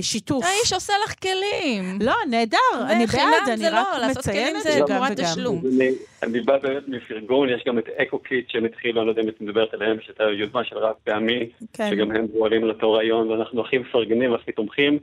שיתוף. 0.01 0.45
האיש 0.45 0.73
עושה 0.73 0.93
לך 1.05 1.13
כלים. 1.21 1.99
לא, 2.01 2.15
נהדר, 2.29 2.57
אני 2.89 3.05
בעד, 3.05 3.49
אני 3.49 3.69
רק 3.69 3.87
לא, 4.01 4.07
מציינת 4.07 4.63
שגם 4.63 5.01
וגם. 5.11 5.57
אני 6.23 6.39
בא 6.39 6.57
באמת 6.57 6.83
מפרגון, 6.87 7.49
יש 7.49 7.63
גם 7.67 7.79
את 7.79 7.89
אקו-קיט 7.97 8.49
שהם 8.49 8.65
התחילו, 8.65 9.01
אני 9.01 9.05
לא 9.07 9.11
יודע 9.11 9.21
אם 9.21 9.29
את 9.29 9.41
מדברת 9.41 9.73
עליהם, 9.73 9.97
שאת 10.01 10.15
היוזמה 10.19 10.63
של 10.63 10.77
רב 10.77 10.95
פעמי, 11.03 11.49
כן. 11.73 11.89
שגם 11.89 12.11
הם 12.11 12.27
פועלים 12.27 12.63
לאותו 12.63 12.91
רעיון, 12.91 13.27
ואנחנו 13.47 13.61
הכי 13.61 13.77
מפרגנים 13.77 14.31
והכי 14.31 14.51
תומכים. 14.51 14.99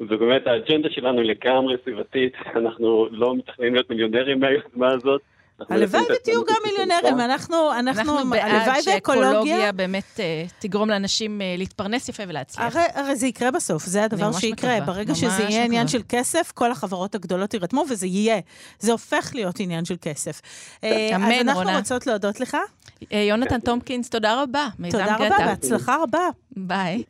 ובאמת 0.00 0.46
האג'נדה 0.46 0.88
שלנו 0.90 1.20
היא 1.20 1.30
לגמרי 1.30 1.76
סביבתית, 1.84 2.32
אנחנו 2.56 3.08
לא 3.10 3.36
מתכננים 3.36 3.74
להיות 3.74 3.90
מיליונרים 3.90 4.40
מהיוזמה 4.40 4.92
הזאת. 4.92 5.20
הלוואי 5.68 6.02
ותהיו 6.02 6.44
גם 6.44 6.56
מיליונרים, 6.66 7.20
אנחנו, 7.20 7.72
אנחנו, 7.78 8.20
אנחנו 8.20 8.30
בעד 8.30 8.80
שאקולוגיה 8.80 9.72
באמת 9.72 10.04
uh, 10.16 10.20
תגרום 10.58 10.90
לאנשים 10.90 11.40
uh, 11.40 11.58
להתפרנס 11.58 12.08
יפה 12.08 12.22
ולהצליח. 12.28 12.76
הרי, 12.76 12.84
הרי 12.94 13.16
זה 13.16 13.26
יקרה 13.26 13.50
בסוף, 13.50 13.84
זה 13.84 14.04
הדבר 14.04 14.32
שיקרה. 14.32 14.76
מקווה. 14.76 14.94
ברגע 14.94 15.14
שזה 15.14 15.26
יהיה 15.26 15.48
מקווה. 15.48 15.64
עניין 15.64 15.88
של 15.88 16.00
כסף, 16.08 16.52
כל 16.54 16.70
החברות 16.70 17.14
הגדולות 17.14 17.54
יירתמו, 17.54 17.84
וזה 17.90 18.06
יהיה. 18.06 18.40
זה 18.78 18.92
הופך 18.92 19.30
להיות 19.34 19.60
עניין 19.60 19.84
של 19.84 19.96
כסף. 20.00 20.40
אה, 20.84 21.16
אמן, 21.16 21.24
רונה. 21.24 21.34
אז 21.36 21.40
אנחנו 21.40 21.62
רונה. 21.62 21.78
רוצות 21.78 22.06
להודות 22.06 22.40
לך. 22.40 22.56
יונתן 23.10 23.60
טומקינס, 23.60 24.10
תודה 24.10 24.42
רבה. 24.42 24.68
תודה 24.90 25.16
רבה, 25.16 25.36
בהצלחה 25.38 25.96
רבה. 26.02 26.28
ביי. 26.56 27.02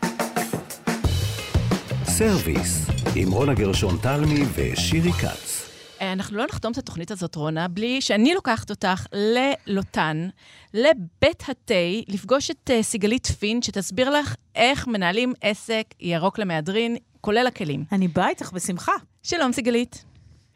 סרוויס, 2.19 2.87
עם 3.17 3.33
רונה 3.33 3.55
גרשון 3.55 3.97
תלמי 4.03 4.41
ושירי 4.55 5.13
כץ. 5.13 5.71
אה, 6.01 6.13
אנחנו 6.13 6.37
לא 6.37 6.45
נחתום 6.45 6.73
את 6.73 6.79
התוכנית 6.79 7.11
הזאת, 7.11 7.35
רונה, 7.35 7.69
בלי 7.69 8.01
שאני 8.01 8.35
לוקחת 8.35 8.71
אותך 8.71 9.07
ללוטן, 9.13 10.29
לבית 10.75 11.43
התה, 11.49 11.75
לפגוש 12.09 12.51
את 12.51 12.71
uh, 12.71 12.83
סיגלית 12.83 13.27
פין, 13.27 13.63
שתסביר 13.63 14.11
לך 14.11 14.35
איך 14.55 14.87
מנהלים 14.87 15.33
עסק 15.41 15.85
ירוק 16.01 16.39
למהדרין, 16.39 16.97
כולל 17.21 17.47
הכלים. 17.47 17.85
אני 17.93 18.09
באה 18.09 18.29
איתך 18.29 18.53
בשמחה. 18.53 18.93
שלום, 19.23 19.53
סיגלית. 19.53 20.05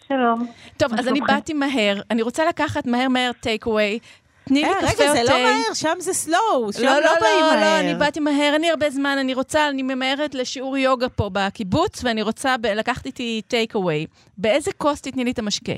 שלום. 0.08 0.46
טוב, 0.76 0.94
אז 0.94 1.08
אני 1.08 1.20
באתי 1.20 1.52
מהר. 1.52 2.00
אני 2.10 2.22
רוצה 2.22 2.44
לקחת 2.48 2.86
מהר 2.86 3.08
מהר 3.08 3.30
טייק 3.40 3.66
אווי. 3.66 3.98
תני 4.44 4.62
לי 4.62 4.68
קפה 4.68 4.86
או 4.86 4.96
תה. 4.96 5.02
רגע, 5.02 5.12
זה 5.12 5.22
לא 5.32 5.42
מהר, 5.42 5.74
שם 5.74 5.94
זה 5.98 6.12
סלואו, 6.12 6.72
שם 6.72 6.84
לא, 6.84 6.90
לא, 6.90 7.00
לא 7.00 7.10
באים 7.20 7.40
מהר. 7.40 7.54
לא, 7.54 7.60
לא, 7.60 7.80
אני 7.80 7.94
באתי 7.94 8.20
מהר, 8.20 8.50
אין 8.52 8.60
לי 8.60 8.70
הרבה 8.70 8.90
זמן, 8.90 9.16
אני 9.20 9.34
רוצה, 9.34 9.68
אני 9.68 9.82
ממהרת 9.82 10.34
לשיעור 10.34 10.76
יוגה 10.76 11.08
פה 11.08 11.30
בקיבוץ, 11.32 12.04
ואני 12.04 12.22
רוצה 12.22 12.54
לקחת 12.74 13.06
איתי 13.06 13.42
טייק 13.48 13.74
אווי. 13.74 14.06
באיזה 14.38 14.70
כוס 14.72 15.00
תתני 15.00 15.24
לי 15.24 15.30
את 15.30 15.38
המשקה? 15.38 15.72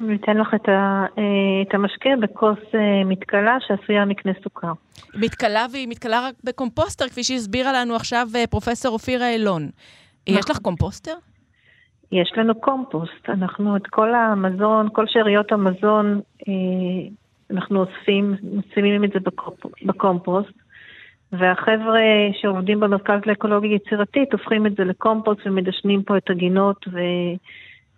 אני 0.00 0.16
אתן 0.16 0.36
לך 0.36 0.54
את, 0.54 0.68
ה, 0.68 1.04
אה, 1.18 1.22
את 1.62 1.74
המשקה 1.74 2.10
בכוס 2.20 2.58
אה, 2.74 3.04
מתכלה 3.04 3.56
שעשויה 3.66 4.04
מקנה 4.04 4.32
סוכר. 4.44 4.72
מתכלה 5.14 5.66
והיא 5.72 5.88
מתכלה 5.88 6.28
רק 6.28 6.34
בקומפוסטר, 6.44 7.08
כפי 7.08 7.24
שהסבירה 7.24 7.72
לנו 7.72 7.96
עכשיו 7.96 8.28
אה, 8.34 8.46
פרופסור 8.46 8.92
אופירה 8.92 9.30
אילון. 9.30 9.68
יש 10.26 10.50
לך 10.50 10.58
קומפוסטר? 10.58 11.14
יש 12.12 12.32
לנו 12.36 12.54
קומפוסט. 12.54 13.28
אנחנו 13.28 13.76
את 13.76 13.86
כל 13.86 14.14
המזון, 14.14 14.88
כל 14.92 15.04
שאריות 15.06 15.52
המזון, 15.52 16.20
אנחנו 17.50 17.80
אוספים, 17.80 18.34
משימים 18.42 19.04
את 19.04 19.10
זה 19.12 19.18
בקומפוסט, 19.82 20.52
והחבר'ה 21.32 22.00
שעובדים 22.40 22.80
במרכז 22.80 23.20
לאקולוגיה 23.26 23.74
יצירתית 23.74 24.32
הופכים 24.32 24.66
את 24.66 24.76
זה 24.76 24.84
לקומפוסט 24.84 25.40
ומדשנים 25.46 26.02
פה 26.02 26.16
את 26.16 26.30
הגינות 26.30 26.86
ו... 26.92 26.98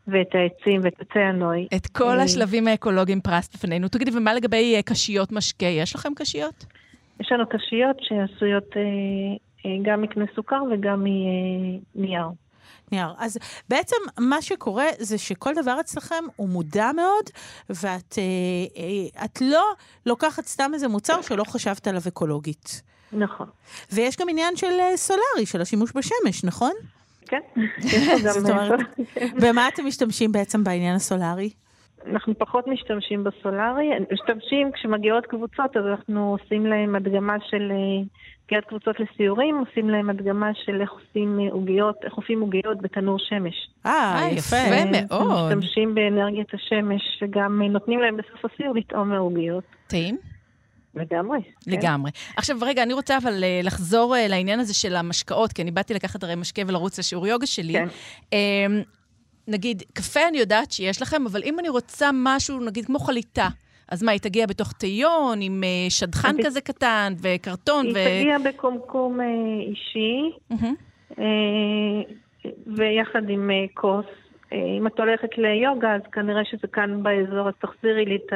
ואת 0.09 0.35
העצים 0.35 0.81
ואת 0.85 1.01
עצי 1.01 1.19
הנוי. 1.19 1.69
את 1.77 1.87
כל 1.87 2.19
אה, 2.19 2.23
השלבים 2.23 2.69
האקולוגיים 2.69 3.21
פרסת 3.21 3.55
בפנינו. 3.57 3.89
תגידי, 3.89 4.11
ומה 4.17 4.35
לגבי 4.35 4.75
אה, 4.77 4.83
קשיות 4.83 5.33
משקה? 5.33 5.67
יש 5.67 5.95
לכם 5.95 6.13
קשיות? 6.17 6.65
יש 7.21 7.33
לנו 7.33 7.49
קשיות 7.49 7.97
שעשויות 8.01 8.77
אה, 8.77 9.71
גם 9.83 10.03
מקנה 10.03 10.25
סוכר 10.37 10.63
וגם 10.73 11.05
מנייר. 11.95 12.27
נייר. 12.93 13.09
אז 13.19 13.39
בעצם 13.69 13.97
מה 14.19 14.43
שקורה 14.43 14.87
זה 14.99 15.19
שכל 15.19 15.55
דבר 15.55 15.81
אצלכם 15.81 16.25
הוא 16.37 16.49
מודע 16.49 16.91
מאוד, 16.93 17.25
ואת 17.71 18.19
אה, 18.19 18.23
אה, 18.83 19.25
את 19.25 19.41
לא 19.41 19.65
לוקחת 20.07 20.47
סתם 20.47 20.71
איזה 20.75 20.89
מוצר 20.89 21.23
שלא 21.23 21.45
חשבת 21.45 21.89
עליו 21.89 22.03
אקולוגית. 22.09 22.83
נכון. 23.13 23.47
ויש 23.93 24.17
גם 24.17 24.29
עניין 24.29 24.57
של 24.57 24.81
אה, 24.81 24.97
סולארי, 24.97 25.47
של 25.47 25.61
השימוש 25.61 25.93
בשמש, 25.95 26.45
נכון? 26.45 26.73
כן. 27.27 27.41
זאת 28.35 28.51
אומרת, 28.51 28.81
במה 29.41 29.69
אתם 29.69 29.87
משתמשים 29.87 30.33
בעצם 30.33 30.65
בעניין 30.65 30.97
הסולארי? 30.97 31.51
אנחנו 32.07 32.39
פחות 32.39 32.67
משתמשים 32.67 33.25
בסולארי. 33.25 33.91
משתמשים, 34.13 34.73
כשמגיעות 34.73 35.27
קבוצות, 35.27 35.77
אז 35.77 35.85
אנחנו 35.87 36.37
עושים 36.41 36.67
להם 36.67 36.95
הדגמה 36.95 37.37
של 37.51 37.73
מגיעת 38.47 38.65
אה, 38.65 38.69
קבוצות 38.69 38.97
לסיורים, 39.01 39.59
עושים 39.59 39.91
להם 39.91 40.11
הדגמה 40.11 40.51
של 40.65 40.81
איך 40.81 40.91
עושים 40.91 41.41
אה, 41.41 41.53
עוגיות, 41.53 41.97
איך 42.05 42.15
עושים 42.15 42.41
עוגיות 42.41 42.83
בתנור 42.83 43.19
שמש. 43.19 43.55
אה, 43.87 44.29
יפה. 44.33 44.57
יפה 44.57 44.91
מאוד. 44.93 45.55
משתמשים 45.55 45.95
באנרגיית 45.95 46.55
השמש, 46.55 47.03
וגם 47.23 47.63
נותנים 47.63 48.01
להם 48.01 48.17
בסוף 48.17 48.53
הסיור 48.53 48.75
לטעום 48.75 49.09
מהעוגיות. 49.09 49.65
טעים? 49.87 50.19
לגמרי. 50.95 51.39
כן. 51.43 51.71
לגמרי. 51.71 52.11
עכשיו, 52.37 52.57
רגע, 52.61 52.83
אני 52.83 52.93
רוצה 52.93 53.19
אבל 53.19 53.45
לחזור 53.63 54.15
לעניין 54.29 54.61
הזה 54.61 54.75
של 54.75 54.97
המשקאות, 54.97 55.53
כי 55.53 55.63
אני 55.63 55.71
באתי 55.71 55.95
לקחת 55.95 56.23
הרי 56.23 56.35
משקה 56.35 56.63
ולרוץ 56.67 56.99
לשיעור 56.99 57.27
יוגה 57.27 57.47
שלי. 57.47 57.73
כן. 57.73 57.89
נגיד, 59.49 59.83
קפה 59.93 60.21
אני 60.29 60.39
יודעת 60.39 60.73
שיש 60.73 61.03
לכם, 61.03 61.27
אבל 61.27 61.43
אם 61.45 61.59
אני 61.59 61.69
רוצה 61.69 62.11
משהו, 62.13 62.61
נגיד, 62.61 62.85
כמו 62.85 62.99
חליטה, 62.99 63.49
אז 63.89 64.03
מה, 64.03 64.13
היא 64.13 64.21
תגיע 64.21 64.47
בתוך 64.47 64.73
תיון, 64.73 65.39
עם 65.43 65.63
uh, 65.63 65.91
שדכן 65.93 66.29
אני... 66.29 66.45
כזה 66.45 66.61
קטן 66.61 67.13
וקרטון? 67.23 67.87
היא 67.87 67.95
ו... 67.95 67.99
היא 67.99 68.21
תגיע 68.23 68.39
בקומקום 68.39 69.21
uh, 69.21 69.23
אישי, 69.71 70.31
mm-hmm. 70.53 71.13
uh, 71.13 71.19
ויחד 72.67 73.31
עם 73.31 73.51
uh, 73.51 73.75
כוס. 73.75 74.05
Uh, 74.05 74.55
אם 74.79 74.87
את 74.87 75.01
הולכת 75.01 75.39
ליוגה, 75.39 75.95
אז 75.95 76.01
כנראה 76.13 76.45
שזה 76.45 76.69
כאן 76.73 77.03
באזור, 77.03 77.49
אז 77.49 77.55
תחזירי 77.61 78.05
לי 78.05 78.17
את 78.17 78.33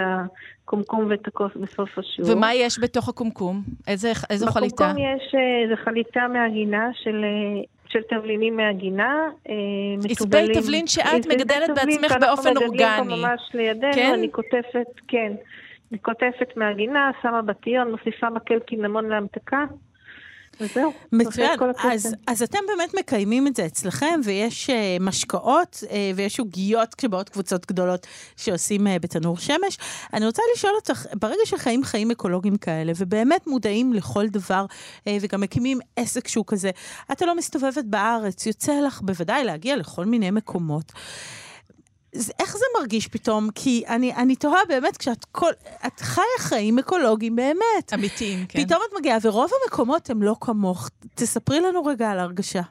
הקומקום 0.64 1.06
ואת 1.10 1.26
הכוס 1.26 1.52
בסוף 1.56 1.98
השיעור. 1.98 2.36
ומה 2.36 2.54
יש 2.54 2.78
בתוך 2.78 3.08
הקומקום? 3.08 3.62
איזה, 3.88 4.12
איזו 4.30 4.46
חליטה? 4.46 4.92
בקומקום 4.92 5.16
יש 5.16 5.34
איזו 5.64 5.82
חליטה 5.84 6.28
מהגינה 6.28 6.90
של 6.94 7.24
של 7.92 8.02
תבלינים 8.08 8.56
מהגינה, 8.56 9.28
אה, 9.48 9.54
מטובלים. 9.98 10.50
עשבי 10.50 10.60
תבלין 10.60 10.86
שאת 10.86 11.26
מגדלת 11.26 11.70
בעצמך 11.74 12.14
באופן 12.20 12.56
אורגני. 12.56 12.84
אנחנו 12.84 13.04
מגדלים 13.04 13.20
פה 13.20 13.28
ממש 13.28 13.50
לידינו, 13.54 13.92
כן? 13.94 14.12
אני 14.14 14.32
כותפת, 14.32 14.86
כן. 15.08 15.32
אני 15.92 15.98
כותפת 16.02 16.56
מהגינה, 16.56 17.10
שמה 17.22 17.42
בטיון, 17.42 17.90
מוסיפה 17.90 18.30
מקל 18.30 18.58
קינמון 18.58 19.08
להמתקה. 19.08 19.64
וזהו. 20.60 20.92
מצוין. 21.12 21.58
אז, 21.84 22.14
אז 22.26 22.42
אתם 22.42 22.58
באמת 22.66 22.94
מקיימים 22.98 23.46
את 23.46 23.56
זה 23.56 23.66
אצלכם, 23.66 24.20
ויש 24.24 24.70
uh, 24.70 24.72
משקאות 25.02 25.84
uh, 25.86 25.92
ויש 26.16 26.40
עוגיות 26.40 26.94
כשבאות 26.94 27.28
קבוצות 27.28 27.66
גדולות 27.66 28.06
שעושים 28.36 28.86
uh, 28.86 28.90
בתנור 29.00 29.38
שמש. 29.38 29.78
אני 30.12 30.26
רוצה 30.26 30.42
לשאול 30.54 30.72
אותך, 30.74 31.06
ברגע 31.14 31.40
שחיים 31.44 31.84
חיים 31.84 32.10
אקולוגיים 32.10 32.56
כאלה, 32.56 32.92
ובאמת 32.96 33.46
מודעים 33.46 33.92
לכל 33.92 34.28
דבר, 34.28 34.66
uh, 34.68 35.10
וגם 35.20 35.40
מקימים 35.40 35.78
עסק 35.96 36.28
שהוא 36.28 36.44
כזה, 36.46 36.70
אתה 37.12 37.26
לא 37.26 37.36
מסתובבת 37.36 37.84
בארץ, 37.84 38.46
יוצא 38.46 38.80
לך 38.80 39.00
בוודאי 39.00 39.44
להגיע 39.44 39.76
לכל 39.76 40.04
מיני 40.04 40.30
מקומות. 40.30 40.92
איך 42.14 42.56
זה 42.56 42.64
מרגיש 42.80 43.08
פתאום? 43.08 43.48
כי 43.54 43.84
אני, 43.88 44.14
אני 44.14 44.36
תוהה 44.36 44.60
באמת, 44.68 44.96
כשאת 44.96 45.24
כל, 45.24 45.50
את 45.86 46.00
חיה 46.00 46.24
חיים 46.38 46.78
אקולוגיים 46.78 47.36
באמת. 47.36 47.94
אמיתיים, 47.94 48.38
כן. 48.48 48.64
פתאום 48.64 48.80
את 48.88 48.98
מגיעה, 48.98 49.18
ורוב 49.22 49.50
המקומות 49.64 50.10
הם 50.10 50.22
לא 50.22 50.34
כמוך. 50.40 50.88
תספרי 51.14 51.60
לנו 51.60 51.84
רגע 51.84 52.10
על 52.10 52.18
ההרגשה. 52.18 52.62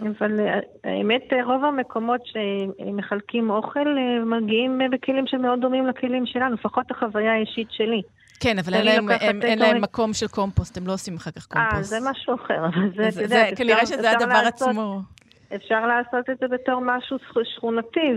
אבל 0.00 0.40
אה, 0.40 0.58
האמת, 0.84 1.22
רוב 1.44 1.64
המקומות 1.64 2.20
שמחלקים 2.26 3.50
אוכל 3.50 3.78
אה, 3.98 4.24
מגיעים 4.24 4.80
בכלים 4.92 5.24
שמאוד 5.26 5.60
דומים 5.60 5.86
לכלים 5.86 6.26
שלנו, 6.26 6.54
לפחות 6.54 6.90
החוויה 6.90 7.32
האישית 7.32 7.68
שלי. 7.70 8.02
כן, 8.40 8.58
אבל 8.58 8.74
אין 8.74 8.84
להם, 8.84 9.08
הם, 9.20 9.42
אין 9.42 9.58
להם 9.58 9.80
מקום 9.80 10.12
של 10.12 10.28
קומפוסט, 10.28 10.76
הם 10.76 10.86
לא 10.86 10.92
עושים 10.92 11.16
אחר 11.16 11.30
כך 11.30 11.46
קומפוסט. 11.46 11.92
אה, 11.92 12.00
זה 12.00 12.10
משהו 12.10 12.34
אחר, 12.34 12.66
אבל 12.66 12.90
זה, 12.96 13.08
אתה 13.08 13.22
יודע, 13.22 13.44
כנראה 13.56 13.86
שזה 13.86 14.10
הדבר 14.10 14.42
לעשות, 14.42 14.68
עצמו. 14.68 15.00
אפשר 15.54 15.86
לעשות 15.86 16.30
את 16.30 16.38
זה 16.38 16.48
בתור 16.48 16.80
משהו 16.82 17.16
שכונתי, 17.42 18.12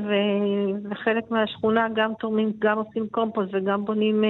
וחלק 0.89 1.31
מהשכונה 1.31 1.87
גם 1.95 2.13
תורמים, 2.19 2.51
גם 2.59 2.77
עושים 2.77 3.07
קומפוסט 3.11 3.49
וגם 3.53 3.85
בונים 3.85 4.23
אה, 4.23 4.29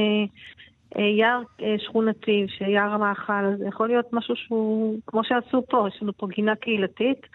אה, 0.98 1.10
יער 1.10 1.42
אה, 1.62 1.76
שכונתי, 1.80 2.46
שיער 2.58 2.92
המאכל, 2.92 3.56
זה 3.58 3.68
יכול 3.68 3.88
להיות 3.88 4.14
משהו 4.14 4.36
שהוא, 4.36 5.00
כמו 5.08 5.24
שעשו 5.24 5.64
פה, 5.70 5.88
יש 5.88 6.02
לנו 6.02 6.14
פה 6.18 6.28
גינה 6.28 6.56
קהילתית, 6.56 7.28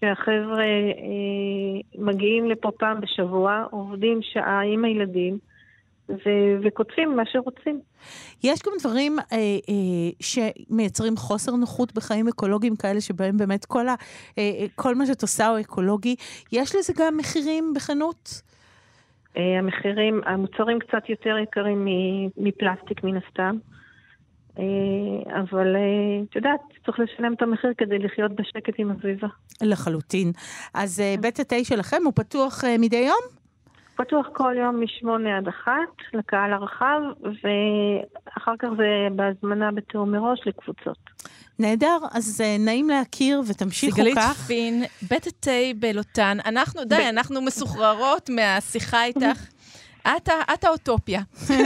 שהחבר'ה 0.00 0.64
אה, 0.64 1.80
מגיעים 1.98 2.50
לפה 2.50 2.70
פעם 2.78 3.00
בשבוע, 3.00 3.64
עובדים 3.70 4.22
שעה 4.22 4.60
עם 4.60 4.84
הילדים, 4.84 5.38
ו- 6.08 6.56
וכותבים 6.62 7.16
מה 7.16 7.22
שרוצים. 7.26 7.80
יש 8.44 8.62
גם 8.66 8.72
דברים 8.80 9.18
אה, 9.18 9.36
אה, 9.36 10.10
שמייצרים 10.20 11.16
חוסר 11.16 11.52
נוחות 11.52 11.94
בחיים 11.94 12.28
אקולוגיים 12.28 12.76
כאלה, 12.76 13.00
שבהם 13.00 13.36
באמת 13.36 13.64
כל, 13.64 13.88
ה, 13.88 13.94
אה, 14.38 14.42
אה, 14.60 14.66
כל 14.74 14.94
מה 14.94 15.06
שאת 15.06 15.22
עושה 15.22 15.48
הוא 15.48 15.60
אקולוגי. 15.60 16.16
יש 16.52 16.76
לזה 16.76 16.92
גם 16.96 17.16
מחירים 17.16 17.72
בחנות? 17.76 18.42
אה, 19.36 19.58
המחירים, 19.58 20.20
המוצרים 20.26 20.78
קצת 20.78 21.08
יותר 21.08 21.38
יקרים 21.38 21.86
מפלסטיק 22.36 23.04
מן 23.04 23.16
הסתם. 23.16 23.56
אה, 24.58 25.40
אבל 25.40 25.76
אה, 25.76 25.80
את 26.30 26.36
יודעת, 26.36 26.60
צריך 26.86 26.98
לשלם 27.00 27.34
את 27.34 27.42
המחיר 27.42 27.70
כדי 27.78 27.98
לחיות 27.98 28.32
בשקט 28.36 28.74
עם 28.78 28.90
הסביבה. 28.90 29.28
לחלוטין. 29.62 30.32
אז 30.74 31.00
אה, 31.00 31.14
בית 31.20 31.40
התה 31.40 31.64
שלכם 31.64 32.02
הוא 32.04 32.12
פתוח 32.16 32.64
מדי 32.78 32.96
יום? 32.96 33.37
פתוח 33.98 34.26
כל 34.32 34.54
יום 34.58 34.80
מ-8 34.80 35.28
עד 35.38 35.48
1 35.48 35.72
לקהל 36.14 36.52
הרחב, 36.52 37.00
ואחר 37.22 38.52
כך 38.58 38.68
זה 38.76 39.08
בהזמנה 39.16 39.72
בתיאום 39.72 40.12
מראש 40.12 40.40
לקבוצות. 40.46 40.98
נהדר, 41.58 41.98
אז 42.12 42.40
uh, 42.40 42.62
נעים 42.62 42.88
להכיר 42.88 43.42
ותמשיכו 43.48 43.96
סיגלית 43.96 44.18
כך. 44.18 44.32
סיגלית 44.32 44.46
פין, 44.46 44.84
בית 45.10 45.26
התה 45.26 45.50
בלוטן. 45.78 46.38
אנחנו, 46.46 46.84
די, 46.84 46.96
ב... 46.96 47.00
אנחנו 47.00 47.40
מסוחררות 47.40 48.30
מהשיחה 48.30 49.04
איתך. 49.04 49.46
את, 50.54 50.64
האוטופיה. 50.64 51.20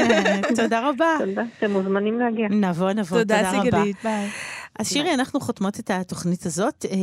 תודה 0.57 0.89
רבה. 0.89 1.17
תודה, 1.19 1.43
אתם 1.59 1.71
מוזמנים 1.71 2.19
להגיע. 2.21 2.49
נבוא, 2.51 2.93
נבוא, 2.93 3.19
תודה, 3.19 3.37
תודה 3.37 3.51
רבה. 3.51 3.65
תודה, 3.65 3.77
סיגלית, 3.77 3.97
ביי. 4.05 4.29
אז 4.79 4.89
שירי, 4.89 5.15
אנחנו 5.15 5.41
חותמות 5.41 5.81
את 5.81 5.91
התוכנית 5.91 6.47
הזאת, 6.47 6.87
אה, 6.91 6.97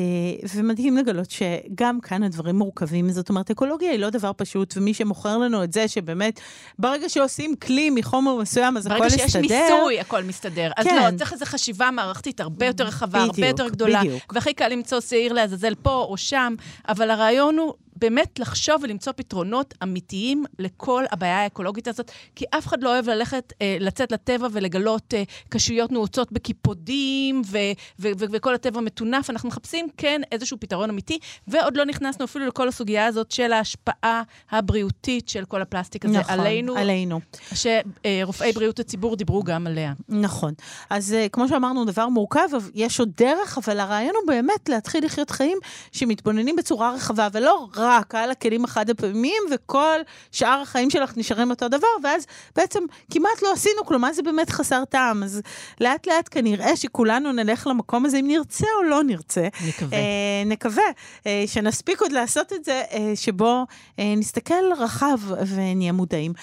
ומדהים 0.55 0.97
לגלות 0.97 1.31
שגם 1.31 2.01
כאן 2.01 2.23
הדברים 2.23 2.55
מורכבים. 2.55 3.09
זאת 3.09 3.29
אומרת, 3.29 3.51
אקולוגיה 3.51 3.91
היא 3.91 3.99
לא 3.99 4.09
דבר 4.09 4.31
פשוט, 4.37 4.73
ומי 4.77 4.93
שמוכר 4.93 5.37
לנו 5.37 5.63
את 5.63 5.73
זה, 5.73 5.87
שבאמת, 5.87 6.39
ברגע 6.79 7.09
שעושים 7.09 7.55
כלי 7.55 7.89
מחומר 7.89 8.35
מסוים, 8.35 8.77
אז 8.77 8.85
הכל 8.85 9.05
מסתדר. 9.05 9.17
ברגע 9.17 9.29
שיש 9.29 9.35
מיסוי, 9.35 9.99
הכל 9.99 10.23
מסתדר. 10.23 10.71
כן. 10.83 10.97
אז 10.97 11.13
לא, 11.13 11.17
צריך 11.17 11.33
איזו 11.33 11.45
חשיבה 11.45 11.91
מערכתית 11.91 12.39
הרבה 12.41 12.65
יותר 12.65 12.83
רחבה, 12.83 13.19
בדיוק, 13.19 13.35
הרבה 13.35 13.47
יותר 13.47 13.69
גדולה. 13.69 13.99
בדיוק. 13.99 14.33
והכי 14.33 14.53
קל 14.53 14.67
למצוא 14.67 15.01
שעיר 15.01 15.33
לעזאזל 15.33 15.75
פה 15.75 16.05
או 16.09 16.17
שם, 16.17 16.55
אבל 16.87 17.09
הרעיון 17.09 17.57
הוא 17.57 17.73
באמת 18.01 18.39
לחשוב 18.39 18.75
ולמצוא 18.83 19.13
פתרונות 19.15 19.73
אמיתיים 19.83 20.45
לכל 20.59 21.03
הבעיה 21.11 21.43
האקולוגית 21.43 21.87
הזאת, 21.87 22.11
כי 22.35 22.45
אף 22.57 22.67
אחד 22.67 22.83
לא 22.83 22.93
אוהב 22.93 23.09
ללכת, 23.09 23.53
אה, 23.61 23.77
לצאת 23.79 24.11
לטבע 24.11 24.47
ולגלות 24.51 25.13
אה, 25.13 25.23
קשויות 25.49 25.91
נעוצות 25.91 26.31
בקיפודים 26.31 27.41
ו- 27.45 27.57
ו- 27.99 28.11
ו- 28.19 28.25
וכל 28.31 28.55
הטבע 28.55 28.81
מטונף. 28.81 29.29
אנחנו 29.29 29.49
מחפשים 29.49 29.87
כן 29.97 30.21
איזשהו 30.31 30.57
פתרון 30.59 30.89
אמיתי, 30.89 31.19
ועוד 31.47 31.77
לא 31.77 31.85
נכנסנו 31.85 32.25
אפילו 32.25 32.47
לכל 32.47 32.67
הסוגיה 32.67 33.05
הזאת 33.05 33.31
של 33.31 33.53
ההשפעה 33.53 34.23
הבריאותית 34.51 35.29
של 35.29 35.45
כל 35.45 35.61
הפלסטיק 35.61 36.05
הזה 36.05 36.19
נכון, 36.19 36.39
עלינו. 36.39 36.77
עלינו. 36.77 37.19
שרופאי 37.53 38.51
בריאות 38.51 38.79
הציבור 38.79 39.15
דיברו 39.15 39.43
גם 39.43 39.67
עליה. 39.67 39.93
נכון. 40.09 40.53
אז 40.89 41.13
אה, 41.13 41.29
כמו 41.31 41.47
שאמרנו, 41.47 41.85
דבר 41.85 42.07
מורכב, 42.07 42.49
יש 42.73 42.99
עוד 42.99 43.09
דרך, 43.17 43.57
אבל 43.57 43.79
הרעיון 43.79 44.15
הוא 44.15 44.27
באמת 44.27 44.69
להתחיל 44.69 45.05
לחיות 45.05 45.29
חיים 45.29 45.57
שמתבוננים 45.91 46.55
בצורה 46.55 46.93
רחבה, 46.93 47.27
ולא 47.33 47.67
רק... 47.75 47.88
רק 47.89 48.15
על 48.15 48.31
הכלים 48.31 48.63
החד 48.65 48.89
הפעמיים, 48.89 49.43
וכל 49.51 49.99
שאר 50.31 50.61
החיים 50.61 50.89
שלך 50.89 51.17
נשארים 51.17 51.49
אותו 51.49 51.67
דבר, 51.67 51.87
ואז 52.03 52.25
בעצם 52.55 52.79
כמעט 53.11 53.41
לא 53.41 53.53
עשינו 53.53 53.85
כלום, 53.85 54.05
אז 54.05 54.15
זה 54.15 54.21
באמת 54.21 54.49
חסר 54.49 54.85
טעם. 54.85 55.23
אז 55.23 55.41
לאט 55.81 56.07
לאט 56.07 56.29
כנראה 56.31 56.75
שכולנו 56.75 57.31
נלך 57.31 57.67
למקום 57.67 58.05
הזה, 58.05 58.17
אם 58.17 58.27
נרצה 58.27 58.67
או 58.77 58.83
לא 58.83 59.03
נרצה. 59.03 59.47
נקווה. 59.67 59.97
אה, 59.97 60.43
נקווה 60.45 60.83
אה, 61.27 61.43
שנספיק 61.47 62.01
עוד 62.01 62.11
לעשות 62.11 62.53
את 62.53 62.65
זה, 62.65 62.83
אה, 62.91 63.11
שבו 63.15 63.65
אה, 63.99 64.13
נסתכל 64.17 64.73
רחב 64.77 65.19
ונהיה 65.55 65.91
מודעים. 65.91 66.33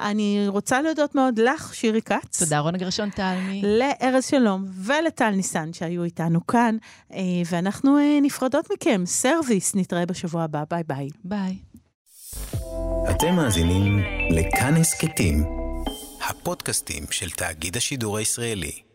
אני 0.00 0.44
רוצה 0.48 0.82
להודות 0.82 1.14
מאוד 1.14 1.38
לך, 1.38 1.74
שירי 1.74 2.02
כץ. 2.02 2.42
תודה, 2.42 2.58
רונה 2.58 2.78
גרשון 2.78 3.10
תלמי. 3.10 3.62
לארז 3.64 4.24
שלום 4.26 4.64
ולטל 4.84 5.30
ניסן 5.30 5.72
שהיו 5.72 6.04
איתנו 6.04 6.46
כאן, 6.46 6.76
אה, 7.12 7.18
ואנחנו 7.50 7.98
אה, 7.98 8.18
נפרדות 8.22 8.68
מכם. 8.72 9.02
סרוויס, 9.06 9.74
נתראה 9.74 10.06
בשבוע 10.06 10.42
הבא. 10.42 10.64
ביי 10.70 10.82
ביי. 10.86 10.95
ביי. 10.96 11.08
ביי. 11.24 11.58
אתם 13.10 13.34
מאזינים 13.34 13.98
לכאן 14.30 14.74
הסכתים, 14.76 15.44
הפודקאסטים 16.28 17.04
של 17.10 17.30
תאגיד 17.30 17.76
השידור 17.76 18.18
הישראלי. 18.18 18.85